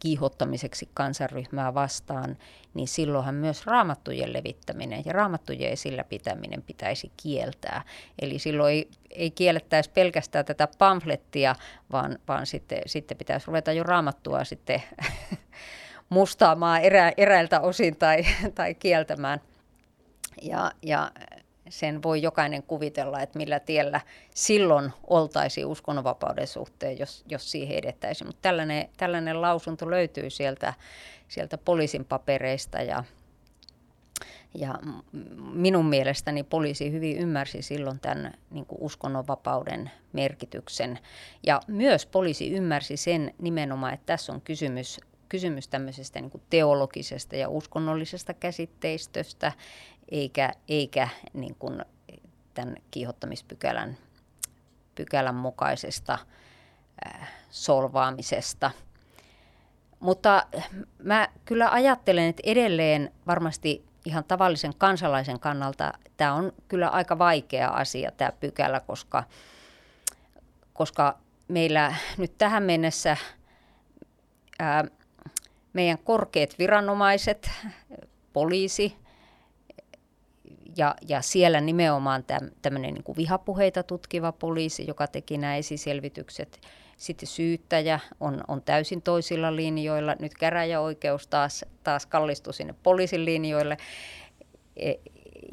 [0.00, 2.36] kiihottamiseksi kansanryhmää vastaan,
[2.74, 7.82] niin silloinhan myös raamattujen levittäminen ja raamattujen esillä pitäminen pitäisi kieltää.
[8.22, 11.54] Eli silloin ei, ei kiellettäisi pelkästään tätä pamflettia,
[11.92, 14.82] vaan, vaan sitten, sitten pitäisi ruveta jo raamattua sitten
[16.08, 19.40] mustaamaan erä, eräiltä osin tai, tai kieltämään.
[20.42, 21.10] Ja, ja
[21.70, 24.00] sen voi jokainen kuvitella, että millä tiellä
[24.34, 28.28] silloin oltaisiin uskonnonvapauden suhteen, jos, jos siihen edettäisiin.
[28.28, 30.74] Mutta tällainen, tällainen lausunto löytyy sieltä,
[31.28, 33.04] sieltä poliisin papereista ja,
[34.54, 34.78] ja
[35.52, 40.98] minun mielestäni poliisi hyvin ymmärsi silloin tämän niin kuin uskonnonvapauden merkityksen.
[41.46, 47.36] Ja myös poliisi ymmärsi sen nimenomaan, että tässä on kysymys kysymys tämmöisestä niin kuin teologisesta
[47.36, 49.52] ja uskonnollisesta käsitteistöstä,
[50.10, 51.84] eikä, eikä niin kuin
[52.54, 53.96] tämän kiihottamispykälän
[54.94, 56.18] pykälän mukaisesta
[57.06, 58.70] äh, solvaamisesta.
[60.00, 60.46] Mutta
[61.02, 67.68] mä kyllä ajattelen, että edelleen varmasti ihan tavallisen kansalaisen kannalta tämä on kyllä aika vaikea
[67.68, 69.24] asia tämä pykälä, koska,
[70.72, 71.18] koska
[71.48, 73.16] meillä nyt tähän mennessä
[74.58, 74.84] ää,
[75.72, 77.50] meidän korkeat viranomaiset,
[78.32, 78.96] poliisi,
[80.80, 82.24] ja, ja siellä nimenomaan
[82.62, 86.60] tämmöinen niin vihapuheita tutkiva poliisi, joka teki nämä esiselvitykset.
[86.96, 90.16] Sitten syyttäjä on, on täysin toisilla linjoilla.
[90.18, 93.76] Nyt käräjäoikeus taas, taas kallistui sinne poliisin linjoille.
[94.76, 94.92] E,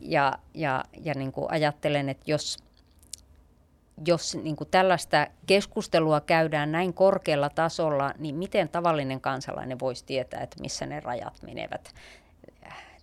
[0.01, 2.57] ja, ja, ja niin kuin ajattelen, että jos,
[4.07, 10.41] jos niin kuin tällaista keskustelua käydään näin korkealla tasolla, niin miten tavallinen kansalainen voisi tietää,
[10.41, 11.93] että missä ne rajat menevät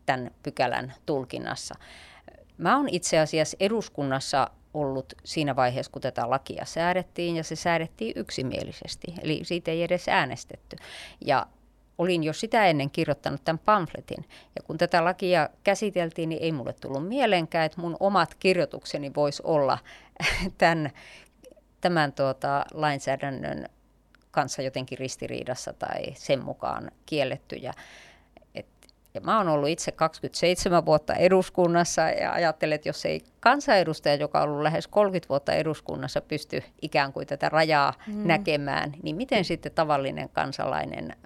[0.07, 1.75] tämän pykälän tulkinnassa.
[2.59, 8.13] Mä oon itse asiassa eduskunnassa ollut siinä vaiheessa, kun tätä lakia säädettiin, ja se säädettiin
[8.17, 10.77] yksimielisesti, eli siitä ei edes äänestetty.
[11.21, 11.47] Ja
[11.99, 14.25] olin jo sitä ennen kirjoittanut tämän pamfletin,
[14.57, 19.43] ja kun tätä lakia käsiteltiin, niin ei mulle tullut mieleenkään, että mun omat kirjoitukseni voisi
[19.47, 19.79] olla
[20.59, 20.91] tämän,
[21.81, 23.69] tämän tuota, lainsäädännön
[24.31, 27.73] kanssa jotenkin ristiriidassa tai sen mukaan kiellettyjä.
[29.15, 34.43] Ja mä oon ollut itse 27 vuotta eduskunnassa ja ajattelen, että jos ei kansanedustaja, joka
[34.43, 38.27] on ollut lähes 30 vuotta eduskunnassa, pysty ikään kuin tätä rajaa mm.
[38.27, 41.17] näkemään, niin miten sitten tavallinen kansalainen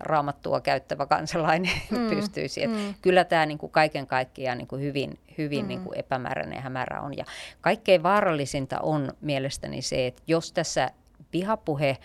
[0.00, 2.08] raamattua käyttävä kansalainen mm.
[2.14, 2.62] pystyisi.
[2.62, 2.94] Et mm.
[3.02, 5.68] Kyllä tämä niinku kaiken kaikkiaan niinku hyvin, hyvin mm.
[5.68, 7.16] niinku epämääräinen ja hämärä on.
[7.16, 7.24] Ja
[7.60, 10.90] kaikkein vaarallisinta on mielestäni se, että jos tässä
[11.32, 11.96] vihapuhe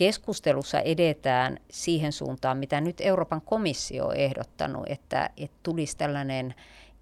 [0.00, 6.54] keskustelussa edetään siihen suuntaan, mitä nyt Euroopan komissio on ehdottanut, että, että tulisi tällainen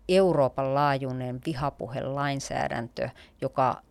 [0.08, 3.08] Euroopan laajuinen vihapuhelainsäädäntö,
[3.40, 3.82] joka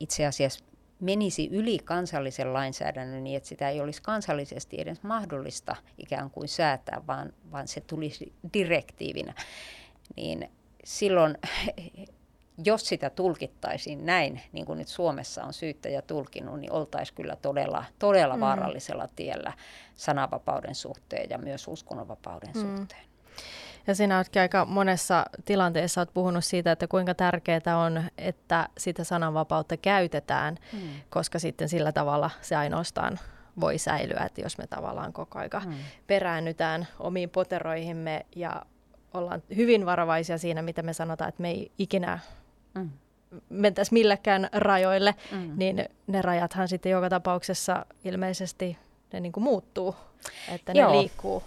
[0.00, 0.64] itse asiassa
[1.00, 7.02] menisi yli kansallisen lainsäädännön niin, että sitä ei olisi kansallisesti edes mahdollista ikään kuin säätää,
[7.06, 9.34] vaan, vaan se tulisi direktiivinä,
[10.16, 10.50] niin
[10.84, 11.38] silloin
[12.64, 17.84] jos sitä tulkittaisiin näin, niin kuin nyt Suomessa on syyttäjä tulkinut, niin oltaisiin kyllä todella,
[17.98, 18.40] todella mm.
[18.40, 19.52] vaarallisella tiellä
[19.94, 22.60] sananvapauden suhteen ja myös uskonnonvapauden mm.
[22.60, 23.08] suhteen.
[23.86, 29.04] Ja sinä oletkin aika monessa tilanteessa olet puhunut siitä, että kuinka tärkeää on, että sitä
[29.04, 30.78] sananvapautta käytetään, mm.
[31.10, 33.18] koska sitten sillä tavalla se ainoastaan
[33.60, 35.74] voi säilyä, että jos me tavallaan koko aika mm.
[36.06, 38.62] peräännytään omiin poteroihimme ja
[39.14, 42.18] ollaan hyvin varovaisia siinä, mitä me sanotaan, että me ei ikinä
[42.78, 42.90] mm.
[43.48, 45.52] mentäisi millekään rajoille, mm.
[45.56, 48.76] niin ne rajathan sitten joka tapauksessa ilmeisesti
[49.12, 49.96] ne niin kuin muuttuu,
[50.54, 51.00] että ne Joo.
[51.00, 51.42] liikkuu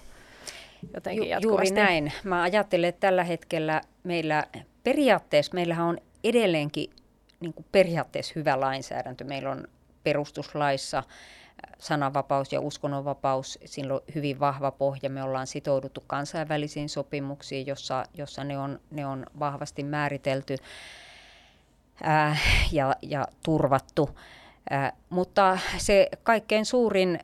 [0.94, 1.70] jotenkin Ju- jatkuvasti.
[1.70, 2.12] Juuri näin.
[2.24, 4.44] Mä ajattelen, että tällä hetkellä meillä
[4.84, 6.90] periaatteessa, meillähän on edelleenkin
[7.40, 9.24] niin kuin periaatteessa hyvä lainsäädäntö.
[9.24, 9.68] Meillä on
[10.04, 11.06] perustuslaissa äh,
[11.80, 15.10] sananvapaus ja uskonnonvapaus, sillä on hyvin vahva pohja.
[15.10, 20.56] Me ollaan sitouduttu kansainvälisiin sopimuksiin, jossa, jossa ne, on, ne on vahvasti määritelty
[22.04, 22.38] ää,
[22.72, 24.10] ja, ja turvattu.
[24.70, 27.20] Ää, mutta se kaikkein suurin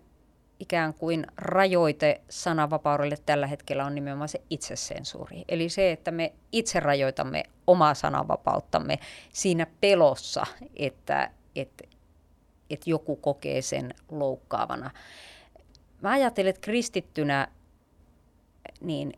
[0.60, 5.46] ikään kuin rajoite sananvapaudelle tällä hetkellä on nimenomaan se itsesensuuri.
[5.50, 9.00] Eli se, että me itse rajoitamme omaa sananvapauttamme
[9.34, 11.84] siinä pelossa, että, että,
[12.70, 14.92] että joku kokee sen loukkaavana.
[16.02, 17.48] Mä ajattelen, että kristittynä
[18.82, 19.14] niin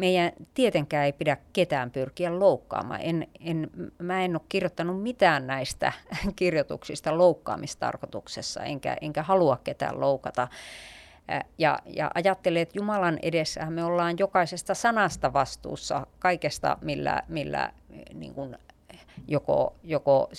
[0.00, 3.00] meidän tietenkään ei pidä ketään pyrkiä loukkaamaan.
[3.02, 5.92] En, en, mä en ole kirjoittanut mitään näistä
[6.36, 10.48] kirjoituksista loukkaamistarkoituksessa, enkä, enkä halua ketään loukata.
[11.58, 17.72] Ja, ja ajattelen, että Jumalan edessä me ollaan jokaisesta sanasta vastuussa, kaikesta, millä, millä
[18.14, 18.56] niin kuin
[19.28, 20.30] joko, joko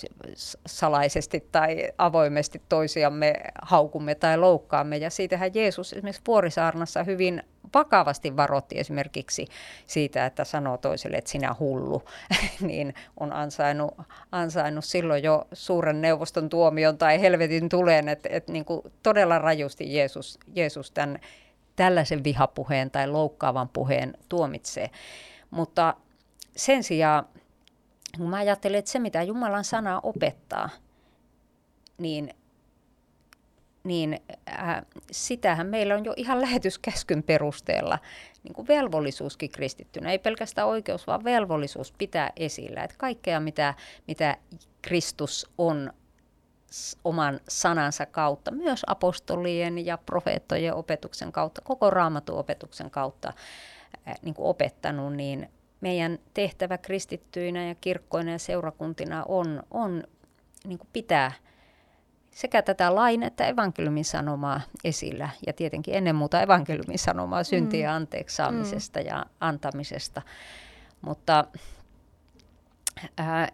[0.66, 4.96] salaisesti tai avoimesti toisiamme haukumme tai loukkaamme.
[4.96, 7.42] Ja siitähän Jeesus esimerkiksi Vuorisaarnassa hyvin
[7.74, 9.46] vakavasti varoitti esimerkiksi
[9.86, 12.02] siitä, että sanoo toiselle, että sinä hullu,
[12.60, 13.94] niin on ansainnut,
[14.32, 19.94] ansainnut silloin jo suuren neuvoston tuomion tai helvetin tuleen, että, että niin kuin todella rajusti
[19.94, 21.18] Jeesus, Jeesus tämän,
[21.76, 24.90] tällaisen vihapuheen tai loukkaavan puheen tuomitsee.
[25.50, 25.94] Mutta
[26.56, 27.26] sen sijaan,
[28.18, 30.70] kun mä ajattelen, että se mitä Jumalan sana opettaa,
[31.98, 32.34] niin
[33.84, 37.98] niin äh, sitähän meillä on jo ihan lähetyskäskyn perusteella
[38.42, 40.10] niin kuin velvollisuuskin kristittynä.
[40.10, 42.84] Ei pelkästään oikeus, vaan velvollisuus pitää esillä.
[42.84, 43.74] Että kaikkea, mitä,
[44.08, 44.36] mitä
[44.82, 45.92] Kristus on
[47.04, 53.32] oman sanansa kautta, myös apostolien ja profeettojen opetuksen kautta, koko raamatun opetuksen kautta
[54.08, 60.04] äh, niin kuin opettanut, niin meidän tehtävä kristittyinä ja kirkkoina ja seurakuntina on, on
[60.64, 61.32] niin kuin pitää–
[62.32, 67.96] sekä tätä lain että evankeliumin sanomaa esillä ja tietenkin ennen muuta evankeliumin sanomaa syntien mm.
[67.96, 69.06] anteeksi saamisesta mm.
[69.06, 70.22] ja antamisesta.
[71.00, 71.44] Mutta
[73.16, 73.48] ää,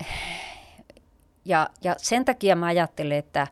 [1.45, 3.47] ja, ja sen takia mä ajattelen, että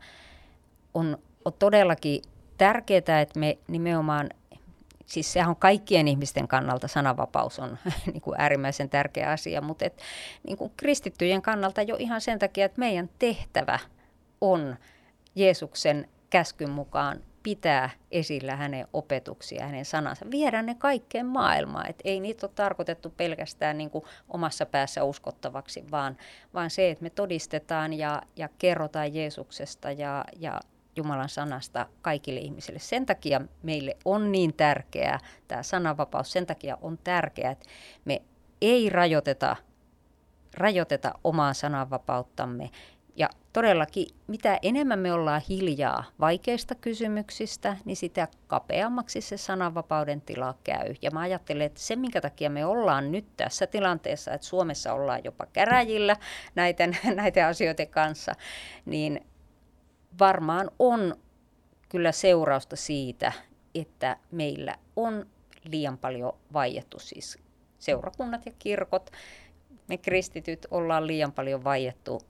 [0.93, 2.21] on, on todellakin
[2.57, 4.29] tärkeää, että me nimenomaan
[5.05, 7.77] siis sehän on kaikkien ihmisten kannalta sananvapaus on
[8.13, 10.01] niin kuin äärimmäisen tärkeä asia, mutta et,
[10.47, 13.79] niin kuin kristittyjen kannalta jo ihan sen takia, että meidän tehtävä
[14.41, 14.75] on
[15.37, 21.89] Jeesuksen käskyn mukaan pitää esillä hänen opetuksia, hänen sanansa, viedä ne kaikkeen maailmaan.
[21.89, 26.17] Et ei niitä ole tarkoitettu pelkästään niin kuin omassa päässä uskottavaksi, vaan,
[26.53, 30.59] vaan se, että me todistetaan ja, ja kerrotaan Jeesuksesta ja, ja
[30.95, 32.79] Jumalan sanasta kaikille ihmisille.
[32.79, 37.65] Sen takia meille on niin tärkeää tämä sananvapaus, sen takia on tärkeää, että
[38.05, 38.21] me
[38.61, 39.55] ei rajoiteta,
[40.53, 42.69] rajoiteta omaa sananvapauttamme.
[43.17, 50.55] Ja todellakin, mitä enemmän me ollaan hiljaa vaikeista kysymyksistä, niin sitä kapeammaksi se sananvapauden tila
[50.63, 50.95] käy.
[51.01, 55.23] Ja mä ajattelen, että se, minkä takia me ollaan nyt tässä tilanteessa, että Suomessa ollaan
[55.23, 56.15] jopa käräjillä
[56.55, 58.35] näiden, näiden asioiden kanssa,
[58.85, 59.25] niin
[60.19, 61.15] varmaan on
[61.89, 63.31] kyllä seurausta siitä,
[63.75, 65.25] että meillä on
[65.63, 67.37] liian paljon vaiettu, siis
[67.79, 69.09] seurakunnat ja kirkot,
[69.87, 72.21] me kristityt ollaan liian paljon vaiettu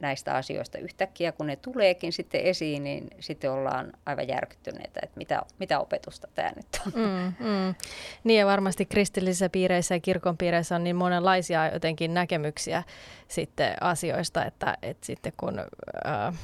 [0.00, 5.42] näistä asioista yhtäkkiä, kun ne tuleekin sitten esiin, niin sitten ollaan aivan järkyttyneitä, että mitä,
[5.58, 6.92] mitä opetusta tämä nyt on.
[6.94, 7.74] Mm, mm.
[8.24, 12.82] Niin ja varmasti kristillisissä piireissä ja kirkon piireissä on niin monenlaisia jotenkin näkemyksiä
[13.28, 16.34] sitten asioista, että, että sitten kun äh,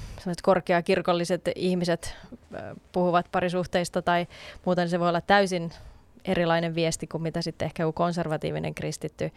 [0.42, 2.16] korkeakirkolliset ihmiset
[2.54, 2.62] äh,
[2.92, 4.26] puhuvat parisuhteista tai
[4.64, 5.70] muuten se voi olla täysin
[6.24, 9.30] erilainen viesti kuin mitä sitten ehkä konservatiivinen kristitty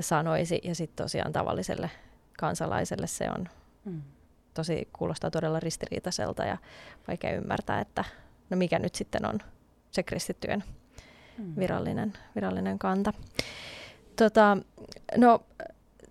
[0.00, 1.90] sanoisi ja sitten tosiaan tavalliselle
[2.40, 3.48] kansalaiselle se on
[3.84, 4.02] mm.
[4.54, 6.56] tosi, kuulostaa todella ristiriitaiselta ja
[7.08, 8.04] vaikea ymmärtää, että
[8.50, 9.38] no mikä nyt sitten on
[9.90, 10.64] se kristittyjen
[11.38, 11.56] mm.
[11.56, 13.12] virallinen, virallinen kanta.
[14.16, 14.56] Tota,
[15.16, 15.42] no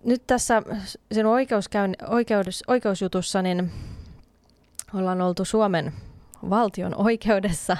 [0.04, 0.62] nyt tässä
[1.12, 3.72] sinun oikeuskäyn, oikeus, oikeusjutussa niin
[4.94, 5.92] ollaan oltu Suomen
[6.50, 7.76] valtion oikeudessa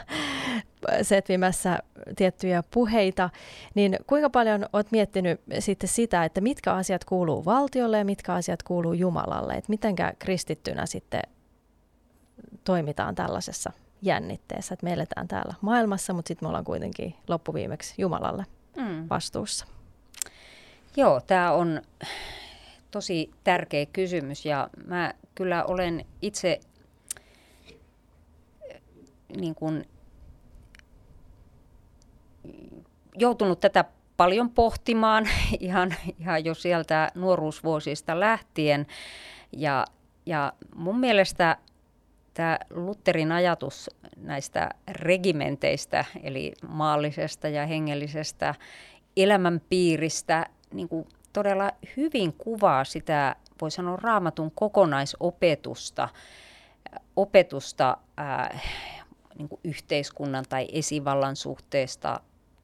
[1.02, 1.78] setvimässä
[2.16, 3.30] tiettyjä puheita,
[3.74, 8.62] niin kuinka paljon olet miettinyt sitten sitä, että mitkä asiat kuuluu valtiolle ja mitkä asiat
[8.62, 11.22] kuuluu Jumalalle, että mitenkä kristittynä sitten
[12.64, 18.46] toimitaan tällaisessa jännitteessä, että me eletään täällä maailmassa, mutta sitten me ollaan kuitenkin loppuviimeksi Jumalalle
[18.76, 19.06] mm.
[19.10, 19.66] vastuussa.
[20.96, 21.82] Joo, tämä on
[22.90, 26.60] tosi tärkeä kysymys ja mä kyllä olen itse
[29.36, 29.84] niin kuin
[33.18, 33.84] joutunut tätä
[34.16, 35.28] paljon pohtimaan
[35.60, 38.86] ihan, ihan jo sieltä nuoruusvuosista lähtien.
[39.52, 39.84] Ja,
[40.26, 41.56] ja mun mielestä
[42.34, 48.54] tämä Lutherin ajatus näistä regimenteistä, eli maallisesta ja hengellisestä
[49.16, 56.08] elämänpiiristä, niin kuin todella hyvin kuvaa sitä, voi sanoa raamatun kokonaisopetusta,
[57.16, 58.58] opetusta ää,
[59.38, 62.20] niin kuin yhteiskunnan tai esivallan suhteesta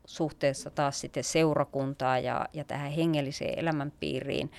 [0.06, 4.50] suhteessa taas sitten seurakuntaa ja, ja tähän hengelliseen elämänpiiriin.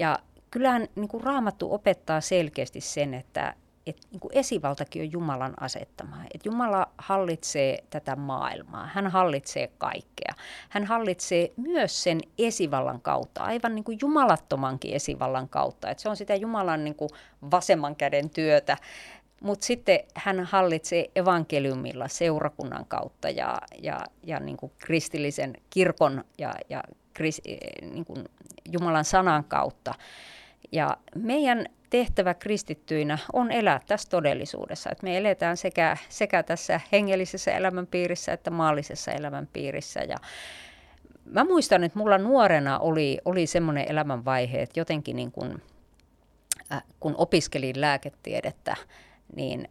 [0.00, 0.18] Ja
[0.50, 3.54] kyllähän niin kuin Raamattu opettaa selkeästi sen, että
[3.86, 6.16] et, niin kuin esivaltakin on Jumalan asettama.
[6.34, 10.34] Et Jumala hallitsee tätä maailmaa, hän hallitsee kaikkea.
[10.68, 15.90] Hän hallitsee myös sen esivallan kautta, aivan niin kuin jumalattomankin esivallan kautta.
[15.90, 17.10] Et se on sitä Jumalan niin kuin
[17.50, 18.76] vasemman käden työtä,
[19.42, 26.54] mutta sitten hän hallitsee evankeliumilla seurakunnan kautta ja, ja, ja niin kuin kristillisen kirkon ja,
[26.70, 26.82] ja
[27.14, 27.42] kris,
[27.92, 28.24] niin kuin
[28.72, 29.94] Jumalan sanan kautta.
[30.72, 37.52] Ja meidän tehtävä kristittyinä on elää tässä todellisuudessa, että me eletään sekä, sekä tässä hengellisessä
[37.52, 40.00] elämänpiirissä että maallisessa elämänpiirissä.
[40.00, 40.16] Ja
[41.24, 45.62] mä muistan, että mulla nuorena oli, oli semmoinen elämänvaihe, että jotenkin niin kuin,
[46.72, 48.76] äh, kun opiskelin lääketiedettä,
[49.36, 49.68] niin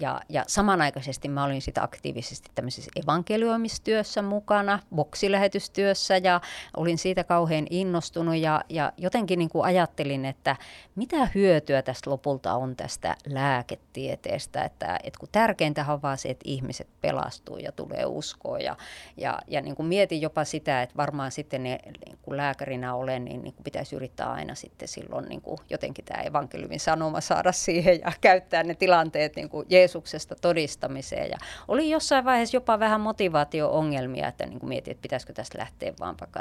[0.00, 6.40] ja, ja samanaikaisesti mä olin sitä aktiivisesti tämmöisessä evankelioimistyössä mukana, boksilähetystyössä ja
[6.76, 10.56] olin siitä kauhean innostunut ja, ja jotenkin niin kuin ajattelin, että
[10.94, 16.44] mitä hyötyä tästä lopulta on tästä lääketieteestä, että, että kun tärkeintä on vaan se, että
[16.44, 18.76] ihmiset pelastuu ja tulee uskoa ja,
[19.16, 23.24] ja, ja niin kuin mietin jopa sitä, että varmaan sitten ne, niin kuin lääkärinä olen,
[23.24, 27.52] niin, niin kuin pitäisi yrittää aina sitten silloin niin kuin jotenkin tämä evankeliumin sanoma saada
[27.52, 31.30] siihen ja käyttää ne tilanteet niin kuin Jeesuksesta todistamiseen.
[31.30, 35.92] Ja oli jossain vaiheessa jopa vähän motivaatio-ongelmia, että niin kuin mietin, että pitäisikö tästä lähteä
[36.00, 36.40] vaan vaikka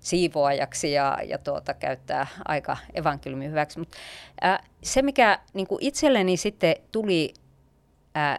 [0.00, 3.78] siivoajaksi ja, ja tuota, käyttää aika evankeliumin hyväksi.
[3.78, 3.88] Mut,
[4.40, 7.34] ää, se, mikä niin kuin itselleni sitten tuli
[8.14, 8.38] ää,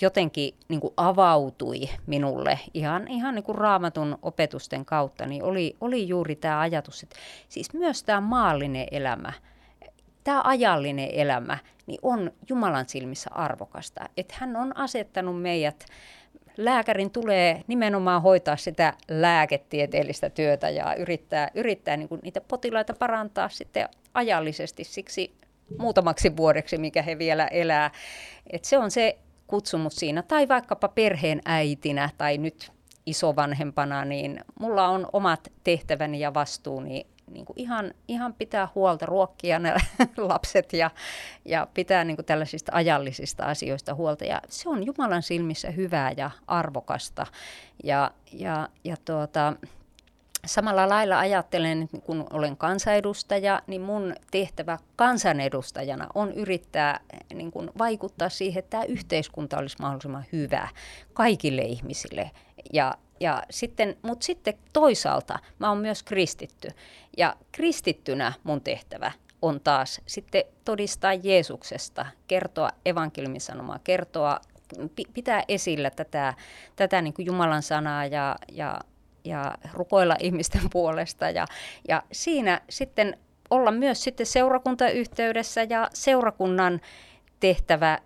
[0.00, 6.08] jotenkin niin kuin avautui minulle ihan, ihan niin kuin raamatun opetusten kautta, niin oli, oli
[6.08, 7.16] juuri tämä ajatus, että
[7.48, 9.32] siis myös tämä maallinen elämä–
[10.28, 14.08] tämä ajallinen elämä niin on Jumalan silmissä arvokasta.
[14.16, 15.86] Että hän on asettanut meidät
[16.56, 23.48] lääkärin tulee nimenomaan hoitaa sitä lääketieteellistä työtä ja yrittää, yrittää niin kuin niitä potilaita parantaa
[23.48, 25.34] sitten ajallisesti siksi
[25.78, 27.90] muutamaksi vuodeksi, mikä he vielä elää.
[28.50, 30.22] Et se on se kutsumus siinä.
[30.22, 32.72] Tai vaikkapa perheen äitinä tai nyt
[33.06, 39.58] isovanhempana, niin mulla on omat tehtäväni ja vastuuni niin kuin ihan, ihan pitää huolta, ruokkia
[39.58, 39.74] ne
[40.16, 40.90] lapset ja,
[41.44, 44.24] ja pitää niin kuin tällaisista ajallisista asioista huolta.
[44.24, 47.26] Ja se on Jumalan silmissä hyvää ja arvokasta.
[47.84, 49.52] Ja, ja, ja tuota,
[50.46, 57.00] samalla lailla ajattelen, että kun olen kansanedustaja, niin mun tehtävä kansanedustajana on yrittää
[57.34, 60.68] niin kuin vaikuttaa siihen, että tämä yhteiskunta olisi mahdollisimman hyvä
[61.12, 62.30] kaikille ihmisille.
[62.72, 66.68] Ja, ja sitten, mutta sitten toisaalta mä oon myös kristitty.
[67.16, 69.12] Ja kristittynä mun tehtävä
[69.42, 74.40] on taas sitten todistaa Jeesuksesta, kertoa evankeliumisanomaa, kertoa,
[75.14, 76.34] pitää esillä tätä,
[76.76, 78.80] tätä niin kuin Jumalan sanaa ja, ja,
[79.24, 81.30] ja rukoilla ihmisten puolesta.
[81.30, 81.46] Ja,
[81.88, 83.18] ja siinä sitten
[83.50, 86.80] olla myös sitten seurakuntayhteydessä ja seurakunnan
[87.40, 87.98] tehtävä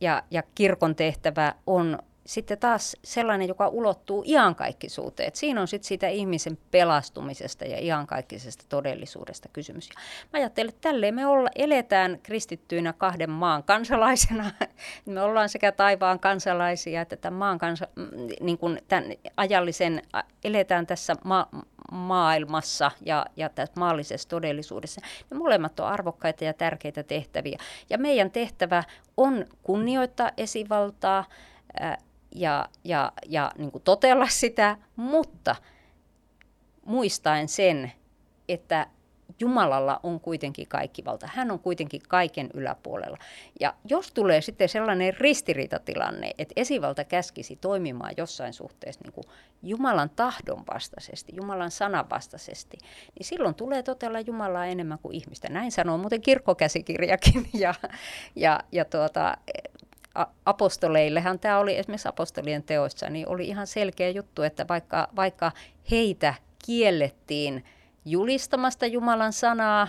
[0.00, 5.28] ja, ja kirkon tehtävä on sitten taas sellainen, joka ulottuu iankaikkisuuteen.
[5.28, 9.88] Et siinä on sitten siitä ihmisen pelastumisesta ja iankaikkisesta todellisuudesta kysymys.
[9.88, 9.94] Ja
[10.32, 14.50] mä ajattelen, että tälleen me olla, eletään kristittyinä kahden maan kansalaisena.
[15.06, 18.06] me ollaan sekä taivaan kansalaisia että tämän maan kansa, mm,
[18.40, 19.04] niin kuin tämän
[19.36, 20.02] ajallisen,
[20.44, 21.48] eletään tässä ma-
[21.92, 25.00] maailmassa ja, ja tässä maallisessa todellisuudessa.
[25.30, 27.58] Ne molemmat on arvokkaita ja tärkeitä tehtäviä.
[27.90, 28.84] Ja meidän tehtävä
[29.16, 31.24] on kunnioittaa esivaltaa,
[32.34, 35.56] ja, ja, ja niin kuin totella sitä, mutta
[36.84, 37.92] muistaen sen,
[38.48, 38.86] että
[39.40, 41.28] Jumalalla on kuitenkin kaikki valta.
[41.32, 43.18] Hän on kuitenkin kaiken yläpuolella.
[43.60, 49.24] Ja jos tulee sitten sellainen ristiriitatilanne, että esivalta käskisi toimimaan jossain suhteessa niin kuin
[49.62, 52.78] Jumalan tahdon vastaisesti, Jumalan sanan vastaisesti,
[53.18, 55.48] niin silloin tulee totella Jumalaa enemmän kuin ihmistä.
[55.48, 57.48] Näin sanoo muuten kirkkokäsikirjakin.
[57.62, 57.74] Ja,
[58.36, 59.36] ja, ja tuota,
[60.44, 65.52] apostoleillehan tämä oli esimerkiksi apostolien teoissa, niin oli ihan selkeä juttu, että vaikka, vaikka
[65.90, 66.34] heitä
[66.66, 67.64] kiellettiin
[68.04, 69.88] julistamasta Jumalan sanaa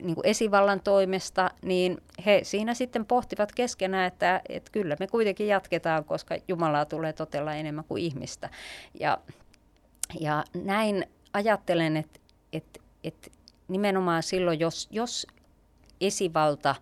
[0.00, 5.46] niin kuin esivallan toimesta, niin he siinä sitten pohtivat keskenään, että, että kyllä me kuitenkin
[5.46, 8.50] jatketaan, koska Jumalaa tulee totella enemmän kuin ihmistä.
[9.00, 9.18] Ja,
[10.20, 12.20] ja näin ajattelen, että,
[12.52, 13.30] että, että
[13.68, 15.26] nimenomaan silloin, jos, jos
[16.00, 16.74] esivalta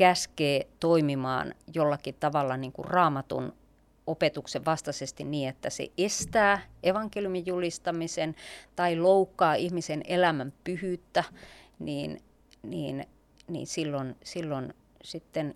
[0.00, 3.52] käskee toimimaan jollakin tavalla niin kuin raamatun
[4.06, 8.36] opetuksen vastaisesti niin, että se estää evankeliumin julistamisen
[8.76, 11.24] tai loukkaa ihmisen elämän pyhyyttä,
[11.78, 12.22] niin,
[12.62, 13.06] niin,
[13.48, 14.74] niin silloin, silloin
[15.04, 15.54] sitten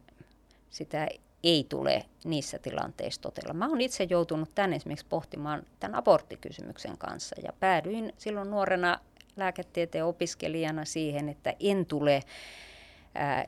[0.70, 1.08] sitä
[1.42, 3.54] ei tule niissä tilanteissa totella.
[3.54, 9.00] Mä oon itse joutunut tämän esimerkiksi pohtimaan tämän aborttikysymyksen kanssa ja päädyin silloin nuorena
[9.36, 12.22] lääketieteen opiskelijana siihen, että en tule
[13.14, 13.44] ää,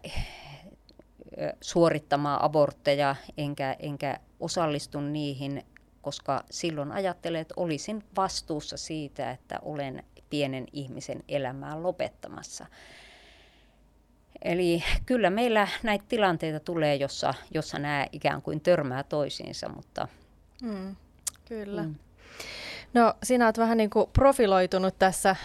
[1.61, 5.62] suorittamaan abortteja, enkä, enkä osallistu niihin,
[6.03, 12.66] koska silloin ajattelen, että olisin vastuussa siitä, että olen pienen ihmisen elämää lopettamassa.
[14.43, 20.09] Eli kyllä meillä näitä tilanteita tulee, jossa, jossa nämä ikään kuin törmää toisiinsa, mutta...
[20.62, 20.97] Mm,
[21.49, 21.82] kyllä.
[21.82, 21.95] Mm.
[22.95, 25.37] No sinä olet vähän niin kuin profiloitunut tässä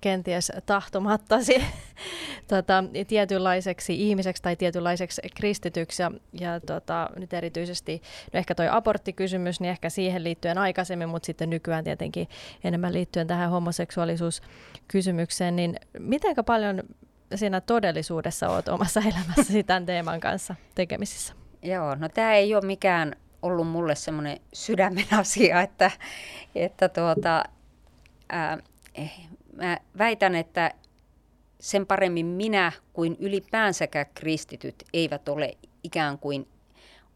[0.00, 1.64] kenties tahtomattasi
[2.48, 6.02] tota, tietynlaiseksi ihmiseksi tai tietynlaiseksi kristityksi.
[6.02, 6.10] Ja,
[6.40, 11.50] ja tota, nyt erityisesti, no ehkä toi aborttikysymys, niin ehkä siihen liittyen aikaisemmin, mutta sitten
[11.50, 12.28] nykyään tietenkin
[12.64, 16.82] enemmän liittyen tähän homoseksuaalisuuskysymykseen, niin mitenkä paljon
[17.34, 21.34] sinä todellisuudessa olet omassa elämässäsi tämän teeman kanssa tekemisissä?
[21.62, 25.90] Joo, no tämä ei ole mikään ollut mulle semmoinen sydämen asia, että,
[26.54, 27.44] että tuota,
[28.28, 28.58] ää,
[29.56, 30.70] mä väitän, että
[31.60, 36.48] sen paremmin minä kuin ylipäänsäkään kristityt eivät ole ikään kuin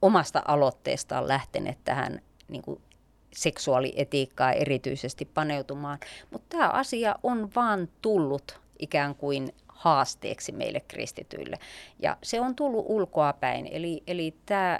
[0.02, 2.80] omasta aloitteestaan lähteneet tähän niin kuin
[3.32, 5.98] seksuaalietiikkaa erityisesti paneutumaan.
[6.30, 11.56] Mutta tämä asia on vaan tullut ikään kuin haasteeksi meille kristityille.
[11.98, 13.68] Ja se on tullut ulkoapäin.
[13.70, 14.78] Eli, eli tämä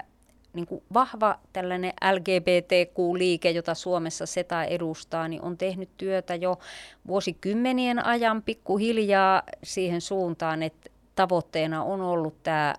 [0.53, 6.59] niin kuin vahva tällainen LGBTQ-liike, jota Suomessa SETA edustaa, niin on tehnyt työtä jo
[7.07, 12.75] vuosikymmenien ajan pikkuhiljaa siihen suuntaan, että tavoitteena on ollut tämä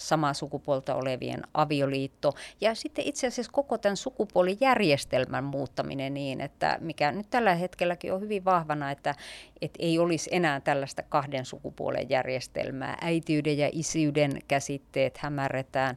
[0.00, 2.32] samaa sukupuolta olevien avioliitto.
[2.60, 8.20] Ja sitten itse asiassa koko tämän sukupuolijärjestelmän muuttaminen niin, että mikä nyt tällä hetkelläkin on
[8.20, 9.14] hyvin vahvana, että,
[9.62, 12.98] että ei olisi enää tällaista kahden sukupuolen järjestelmää.
[13.00, 15.96] Äitiyden ja isyyden käsitteet hämärretään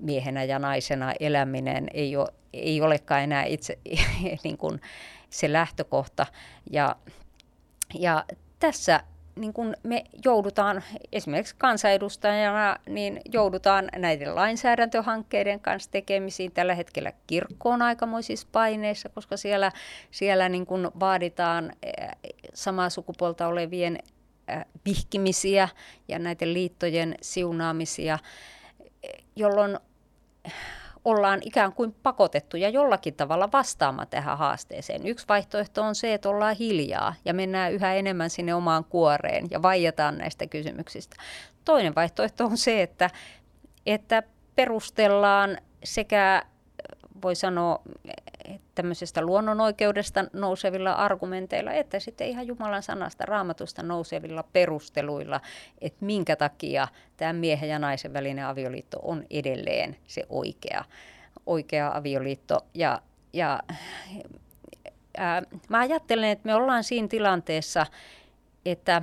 [0.00, 3.78] miehenä ja naisena eläminen ei, ole, ei olekaan enää itse
[4.44, 4.80] niin kuin
[5.30, 6.26] se lähtökohta.
[6.70, 6.96] Ja,
[7.94, 8.24] ja
[8.58, 9.00] tässä
[9.36, 10.82] niin kun me joudutaan
[11.12, 16.52] esimerkiksi kansanedustajana, niin joudutaan näiden lainsäädäntöhankkeiden kanssa tekemisiin.
[16.52, 19.72] Tällä hetkellä kirkko on aikamoisissa paineissa, koska siellä,
[20.10, 22.08] siellä niin kun vaaditaan eh,
[22.54, 23.98] samaa sukupuolta olevien
[24.48, 25.68] eh, vihkimisiä
[26.08, 28.18] ja näiden liittojen siunaamisia,
[29.36, 29.78] jolloin
[31.04, 35.06] ollaan ikään kuin pakotettuja jollakin tavalla vastaamaan tähän haasteeseen.
[35.06, 39.62] Yksi vaihtoehto on se, että ollaan hiljaa ja mennään yhä enemmän sinne omaan kuoreen ja
[39.62, 41.16] vaietaan näistä kysymyksistä.
[41.64, 43.10] Toinen vaihtoehto on se, että,
[43.86, 44.22] että
[44.54, 46.42] perustellaan sekä
[47.22, 47.82] voi sanoa
[48.82, 55.40] tämmöisestä luonnonoikeudesta nousevilla argumenteilla, että sitten ihan Jumalan sanasta raamatusta nousevilla perusteluilla,
[55.80, 60.84] että minkä takia tämä miehen ja naisen välinen avioliitto on edelleen se oikea,
[61.46, 62.66] oikea avioliitto.
[62.74, 63.02] Ja,
[63.32, 63.60] ja
[65.16, 67.86] ää, mä ajattelen, että me ollaan siinä tilanteessa,
[68.64, 69.02] että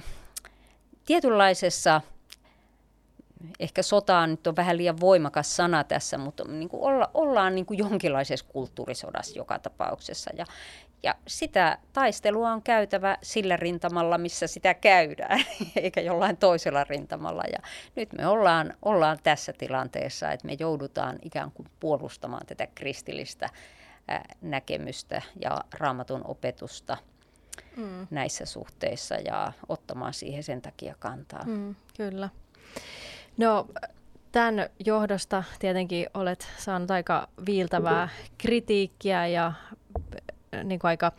[1.05, 2.01] tietynlaisessa–
[3.59, 7.65] ehkä sota nyt on vähän liian voimakas sana tässä, mutta niin kuin olla, ollaan niin
[7.65, 10.31] kuin jonkinlaisessa kulttuurisodassa joka tapauksessa.
[10.37, 10.45] Ja,
[11.03, 15.39] ja sitä taistelua on käytävä sillä rintamalla, missä sitä käydään,
[15.75, 17.43] eikä jollain toisella rintamalla.
[17.51, 17.59] Ja
[17.95, 23.49] nyt me ollaan, ollaan tässä tilanteessa, että me joudutaan ikään kuin puolustamaan tätä kristillistä
[24.41, 26.97] näkemystä ja raamatun opetusta
[27.77, 28.07] mm.
[28.09, 31.43] näissä suhteissa ja ottamaan siihen sen takia kantaa.
[31.45, 32.29] Mm, kyllä.
[33.37, 33.67] No
[34.31, 39.53] tämän johdosta tietenkin olet saanut aika viiltävää kritiikkiä ja
[40.63, 41.11] niin kuin aika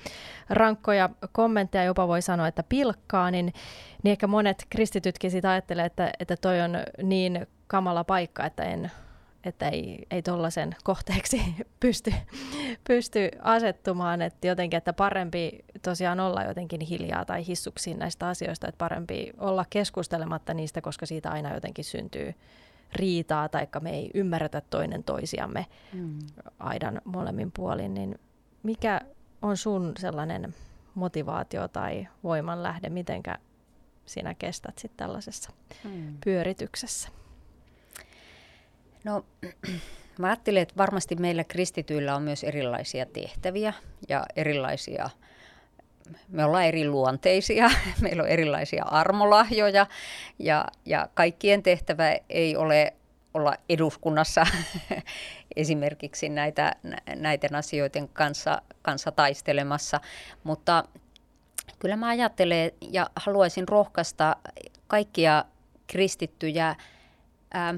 [0.50, 3.52] rankkoja kommentteja, jopa voi sanoa, että pilkkaa, niin,
[4.02, 8.90] niin ehkä monet kristitytkin sitä ajattelee, että, että toi on niin kamala paikka, että en
[9.44, 11.42] että ei, ei tuollaisen kohteeksi
[11.80, 12.12] pysty,
[12.88, 18.78] pysty asettumaan, että jotenkin, että parempi tosiaan olla jotenkin hiljaa tai hissuksiin näistä asioista, että
[18.78, 22.34] parempi olla keskustelematta niistä, koska siitä aina jotenkin syntyy
[22.92, 26.18] riitaa, tai me ei ymmärretä toinen toisiamme mm.
[26.58, 28.18] aidan molemmin puolin, niin
[28.62, 29.00] mikä
[29.42, 30.54] on sun sellainen
[30.94, 33.38] motivaatio tai voimanlähde, mitenkä
[34.06, 35.52] sinä kestät sitten tällaisessa
[35.84, 36.16] mm.
[36.24, 37.08] pyörityksessä?
[39.04, 39.24] No,
[40.18, 43.72] mä ajattelen, että varmasti meillä kristityillä on myös erilaisia tehtäviä
[44.08, 45.10] ja erilaisia,
[46.28, 47.70] me ollaan eri luonteisia,
[48.02, 49.86] meillä on erilaisia armolahjoja
[50.38, 52.94] ja, ja kaikkien tehtävä ei ole
[53.34, 54.46] olla eduskunnassa
[55.56, 56.72] esimerkiksi näitä,
[57.16, 60.00] näiden asioiden kanssa, kanssa taistelemassa,
[60.44, 60.84] mutta
[61.78, 64.36] kyllä mä ajattelen ja haluaisin rohkaista
[64.86, 65.44] kaikkia
[65.86, 66.76] kristittyjä
[67.54, 67.74] ää,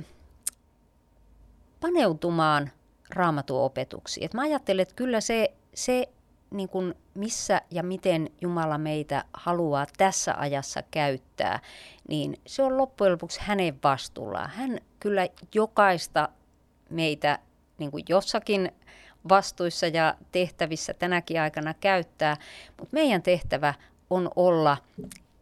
[1.81, 2.70] paneutumaan
[3.11, 4.24] raamatuopetuksiin.
[4.24, 6.09] Et mä ajattelen, että kyllä se, se
[6.51, 11.61] niin kuin missä ja miten Jumala meitä haluaa tässä ajassa käyttää,
[12.09, 14.51] niin se on loppujen lopuksi hänen vastuullaan.
[14.51, 16.28] Hän kyllä jokaista
[16.90, 17.38] meitä
[17.78, 18.72] niin kuin jossakin
[19.28, 22.36] vastuissa ja tehtävissä tänäkin aikana käyttää,
[22.78, 23.74] mutta meidän tehtävä
[24.11, 24.76] on olla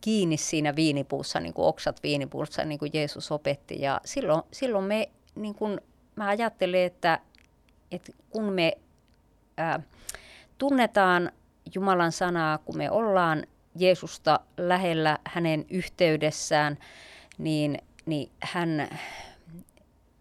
[0.01, 3.81] kiinni siinä viinipuussa, niin kuin oksat viinipuussa, niin kuin Jeesus opetti.
[3.81, 5.81] Ja silloin, silloin me niin kuin
[6.17, 7.21] mä ajattelen, että,
[7.91, 8.73] että kun me
[9.57, 9.81] ää,
[10.59, 11.33] tunnetaan
[11.75, 16.79] Jumalan sanaa, kun me ollaan Jeesusta lähellä hänen yhteydessään,
[17.39, 18.89] niin, niin hän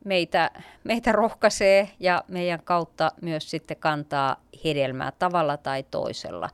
[0.05, 0.51] meitä,
[0.83, 6.49] meitä rohkaisee ja meidän kautta myös sitten kantaa hedelmää tavalla tai toisella.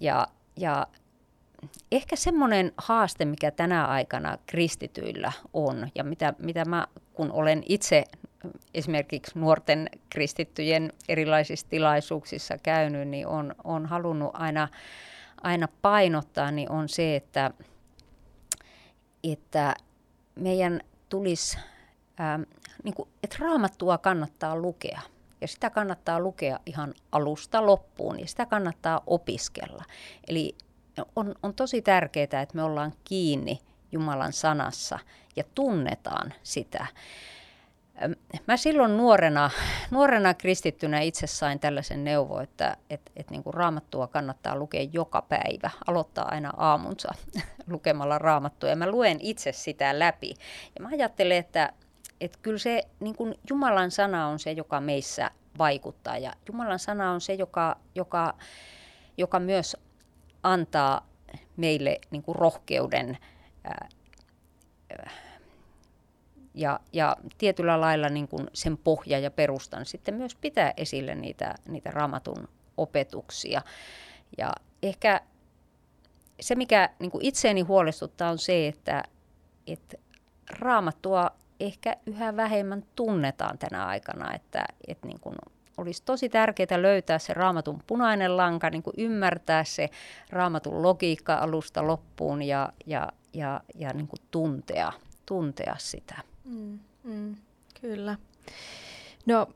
[0.00, 0.86] Ja, ja
[1.92, 8.04] ehkä semmoinen haaste, mikä tänä aikana kristityillä on, ja mitä, mitä mä, kun olen itse
[8.74, 14.68] esimerkiksi nuorten kristittyjen erilaisissa tilaisuuksissa käynyt, niin on, on halunnut aina,
[15.42, 17.50] aina painottaa, niin on se, että,
[19.32, 19.74] että
[20.34, 21.58] meidän tulisi,
[22.18, 22.40] ää,
[22.84, 25.00] niin kuin, että raamattua kannattaa lukea.
[25.40, 29.84] Ja sitä kannattaa lukea ihan alusta loppuun ja sitä kannattaa opiskella.
[30.28, 30.56] Eli
[31.16, 33.58] on, on tosi tärkeää, että me ollaan kiinni
[33.92, 34.98] Jumalan sanassa
[35.36, 36.86] ja tunnetaan sitä.
[38.48, 39.50] Mä silloin nuorena,
[39.90, 45.22] nuorena kristittynä itse sain tällaisen neuvon, että et, et niin kuin raamattua kannattaa lukea joka
[45.22, 47.08] päivä, aloittaa aina aamunsa
[47.72, 48.68] lukemalla raamattua.
[48.68, 50.34] Ja mä luen itse sitä läpi.
[50.78, 51.72] Ja mä ajattelen, että
[52.20, 56.18] et kyllä se niin kuin Jumalan sana on se, joka meissä vaikuttaa.
[56.18, 58.34] Ja Jumalan sana on se, joka, joka,
[59.18, 59.76] joka myös
[60.42, 61.06] antaa
[61.56, 63.18] meille niin kuin rohkeuden
[63.64, 63.88] ää,
[66.54, 71.54] ja, ja tietyllä lailla niin kuin sen pohja ja perustan sitten myös pitää esille niitä,
[71.68, 73.62] niitä raamatun opetuksia.
[74.38, 74.52] Ja
[74.82, 75.20] ehkä
[76.40, 79.02] se, mikä niin kuin itseeni huolestuttaa, on se, että,
[79.66, 79.96] että
[80.50, 81.30] raamattua
[81.60, 85.34] ehkä yhä vähemmän tunnetaan tänä aikana, että, että niin kuin
[85.76, 89.90] olisi tosi tärkeää löytää se raamatun punainen lanka, niin kuin ymmärtää se
[90.30, 94.92] raamatun logiikka alusta loppuun ja, ja, ja, ja niin kuin tuntea,
[95.26, 96.33] tuntea sitä.
[96.44, 97.36] Mm, mm,
[97.80, 98.16] kyllä.
[99.26, 99.46] No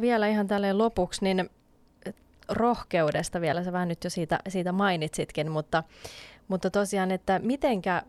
[0.00, 1.50] vielä ihan tälleen lopuksi, niin
[2.48, 5.82] rohkeudesta vielä, sä vähän nyt jo siitä, siitä mainitsitkin, mutta,
[6.48, 8.02] mutta tosiaan, että mitenkä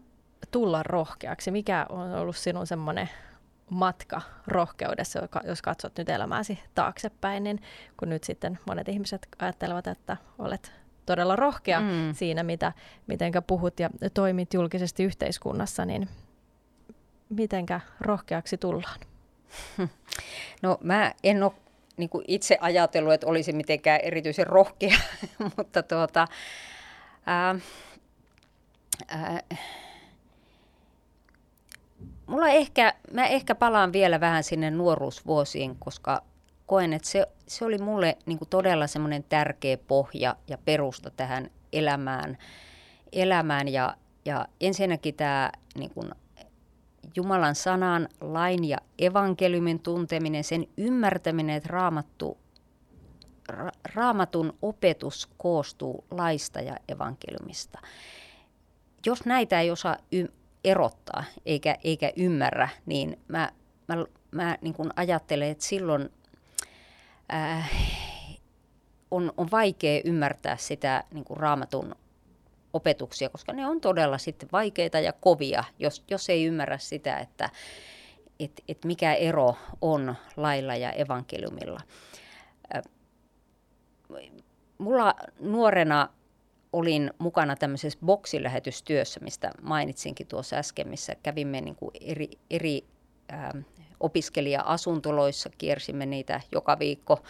[0.52, 3.10] tulla rohkeaksi, mikä on ollut sinun semmoinen
[3.70, 7.62] matka rohkeudessa, jos katsot nyt elämääsi taaksepäin, niin
[8.00, 10.72] kun nyt sitten monet ihmiset ajattelevat, että olet
[11.06, 12.14] todella rohkea mm.
[12.14, 12.74] siinä, mitä,
[13.08, 16.10] mitenkä puhut ja toimit julkisesti yhteiskunnassa, niin
[17.36, 19.00] mitenkä rohkeaksi tullaan?
[20.62, 21.52] No mä en ole
[21.98, 24.98] niin itse ajatellut, että olisi mitenkään erityisen rohkea,
[25.58, 26.28] mutta tuota,
[27.26, 27.56] ää,
[29.08, 29.40] ää,
[32.26, 36.22] mulla ehkä, mä ehkä palaan vielä vähän sinne nuoruusvuosiin, koska
[36.66, 42.38] koen, että se, se oli mulle niin todella semmoinen tärkeä pohja ja perusta tähän elämään,
[43.12, 46.12] elämään ja, ja ensinnäkin tämä niin kuin
[47.16, 52.38] Jumalan sanan, lain ja evankeliumin tunteminen, sen ymmärtäminen, että raamattu,
[53.50, 57.80] ra, raamatun opetus koostuu laista ja evankeliumista.
[59.06, 63.52] Jos näitä ei osaa y- erottaa eikä, eikä ymmärrä, niin mä,
[63.88, 66.10] mä, mä niin kuin ajattelen, että silloin
[67.34, 67.72] äh,
[69.12, 71.96] on, on vaikea ymmärtää sitä niin kuin raamatun
[72.76, 77.50] opetuksia, koska ne on todella sitten vaikeita ja kovia, jos, jos ei ymmärrä sitä, että
[78.40, 81.80] et, et mikä ero on lailla ja evankeliumilla.
[84.78, 86.10] Mulla nuorena
[86.74, 92.86] olin mukana tämmöisessä boksilähetystyössä, mistä mainitsinkin tuossa äsken, missä kävimme niin kuin eri, eri
[94.00, 97.24] opiskelija-asuntoloissa, kiersimme niitä joka viikko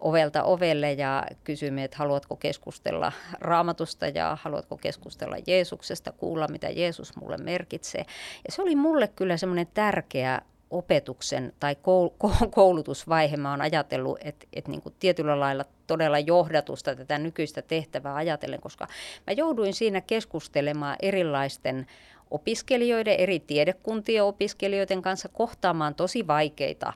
[0.00, 7.16] ovelta ovelle ja kysyimme, että haluatko keskustella raamatusta ja haluatko keskustella Jeesuksesta, kuulla mitä Jeesus
[7.16, 8.04] mulle merkitsee.
[8.46, 11.76] Ja se oli mulle kyllä semmoinen tärkeä opetuksen tai
[12.54, 13.36] koulutusvaihe.
[13.36, 18.60] Mä oon ajatellut, että, että niin kuin tietyllä lailla todella johdatusta tätä nykyistä tehtävää ajatellen,
[18.60, 18.86] koska
[19.26, 21.86] mä jouduin siinä keskustelemaan erilaisten
[22.30, 26.92] opiskelijoiden, eri tiedekuntien opiskelijoiden kanssa kohtaamaan tosi vaikeita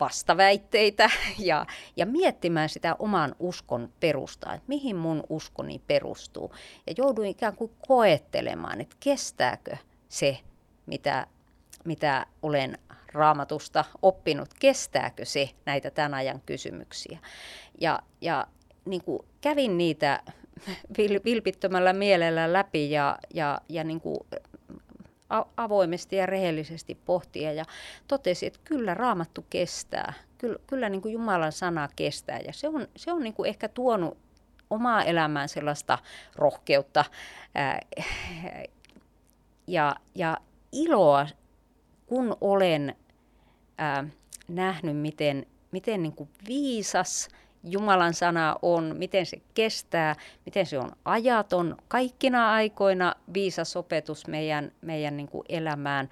[0.00, 1.66] vastaväitteitä ja,
[1.96, 6.54] ja miettimään sitä oman uskon perustaa, että mihin mun uskoni perustuu.
[6.86, 9.76] Ja jouduin ikään kuin koettelemaan, että kestääkö
[10.08, 10.38] se,
[10.86, 11.26] mitä,
[11.84, 12.78] mitä olen
[13.12, 17.18] raamatusta oppinut, kestääkö se näitä tämän ajan kysymyksiä.
[17.80, 18.46] Ja, ja
[18.84, 20.22] niin kuin kävin niitä
[21.24, 24.18] vilpittömällä mielellä läpi ja, ja, ja niin kuin
[25.56, 27.64] avoimesti ja rehellisesti pohtia ja
[28.08, 32.88] totesi, että kyllä raamattu kestää, kyllä, kyllä niin kuin Jumalan sana kestää ja se on,
[32.96, 34.18] se on niin kuin ehkä tuonut
[34.70, 35.98] omaa elämään sellaista
[36.36, 37.04] rohkeutta
[37.54, 37.80] ää,
[39.66, 40.36] ja, ja
[40.72, 41.26] iloa,
[42.06, 42.96] kun olen
[43.78, 44.04] ää,
[44.48, 47.28] nähnyt, miten, miten niin kuin viisas–
[47.64, 54.72] Jumalan sana on, miten se kestää, miten se on ajaton kaikkina aikoina viisas opetus meidän,
[54.80, 56.08] meidän niin kuin elämään.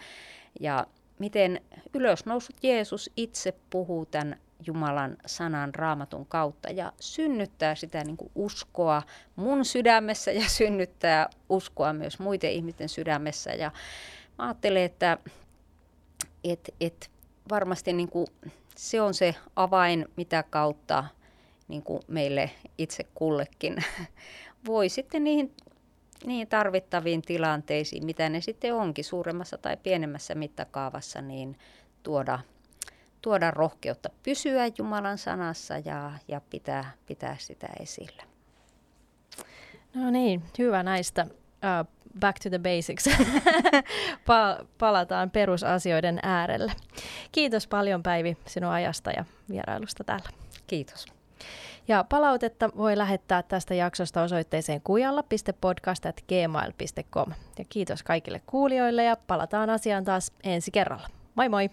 [0.61, 0.86] Ja
[1.18, 1.61] miten
[1.94, 4.36] ylösnousut Jeesus itse puhuu tämän
[4.66, 9.03] Jumalan sanan raamatun kautta ja synnyttää sitä niin kuin uskoa
[9.36, 13.50] mun sydämessä ja synnyttää uskoa myös muiden ihmisten sydämessä.
[13.50, 13.70] Ja
[14.38, 15.18] mä ajattelen, että
[16.44, 17.11] et, et
[17.50, 18.26] varmasti niin kuin
[18.76, 21.05] se on se avain, mitä kautta
[21.68, 23.76] niin kuin meille itse kullekin
[24.66, 25.54] voi sitten niihin,
[26.24, 31.58] niihin tarvittaviin tilanteisiin, mitä ne sitten onkin suuremmassa tai pienemmässä mittakaavassa, niin
[32.02, 32.38] tuoda,
[33.22, 38.22] tuoda rohkeutta pysyä Jumalan sanassa ja, ja pitää, pitää sitä esillä.
[39.94, 41.26] No niin, hyvä näistä.
[41.30, 41.88] Uh,
[42.20, 43.08] back to the basics.
[44.28, 46.72] pa- palataan perusasioiden äärelle.
[47.32, 50.28] Kiitos paljon Päivi sinun ajasta ja vierailusta täällä.
[50.66, 51.11] Kiitos.
[51.88, 57.32] Ja palautetta voi lähettää tästä jaksosta osoitteeseen kujalla.podcast.gmail.com.
[57.59, 61.09] Ja kiitos kaikille kuulijoille ja palataan asiaan taas ensi kerralla.
[61.34, 61.70] Moi moi!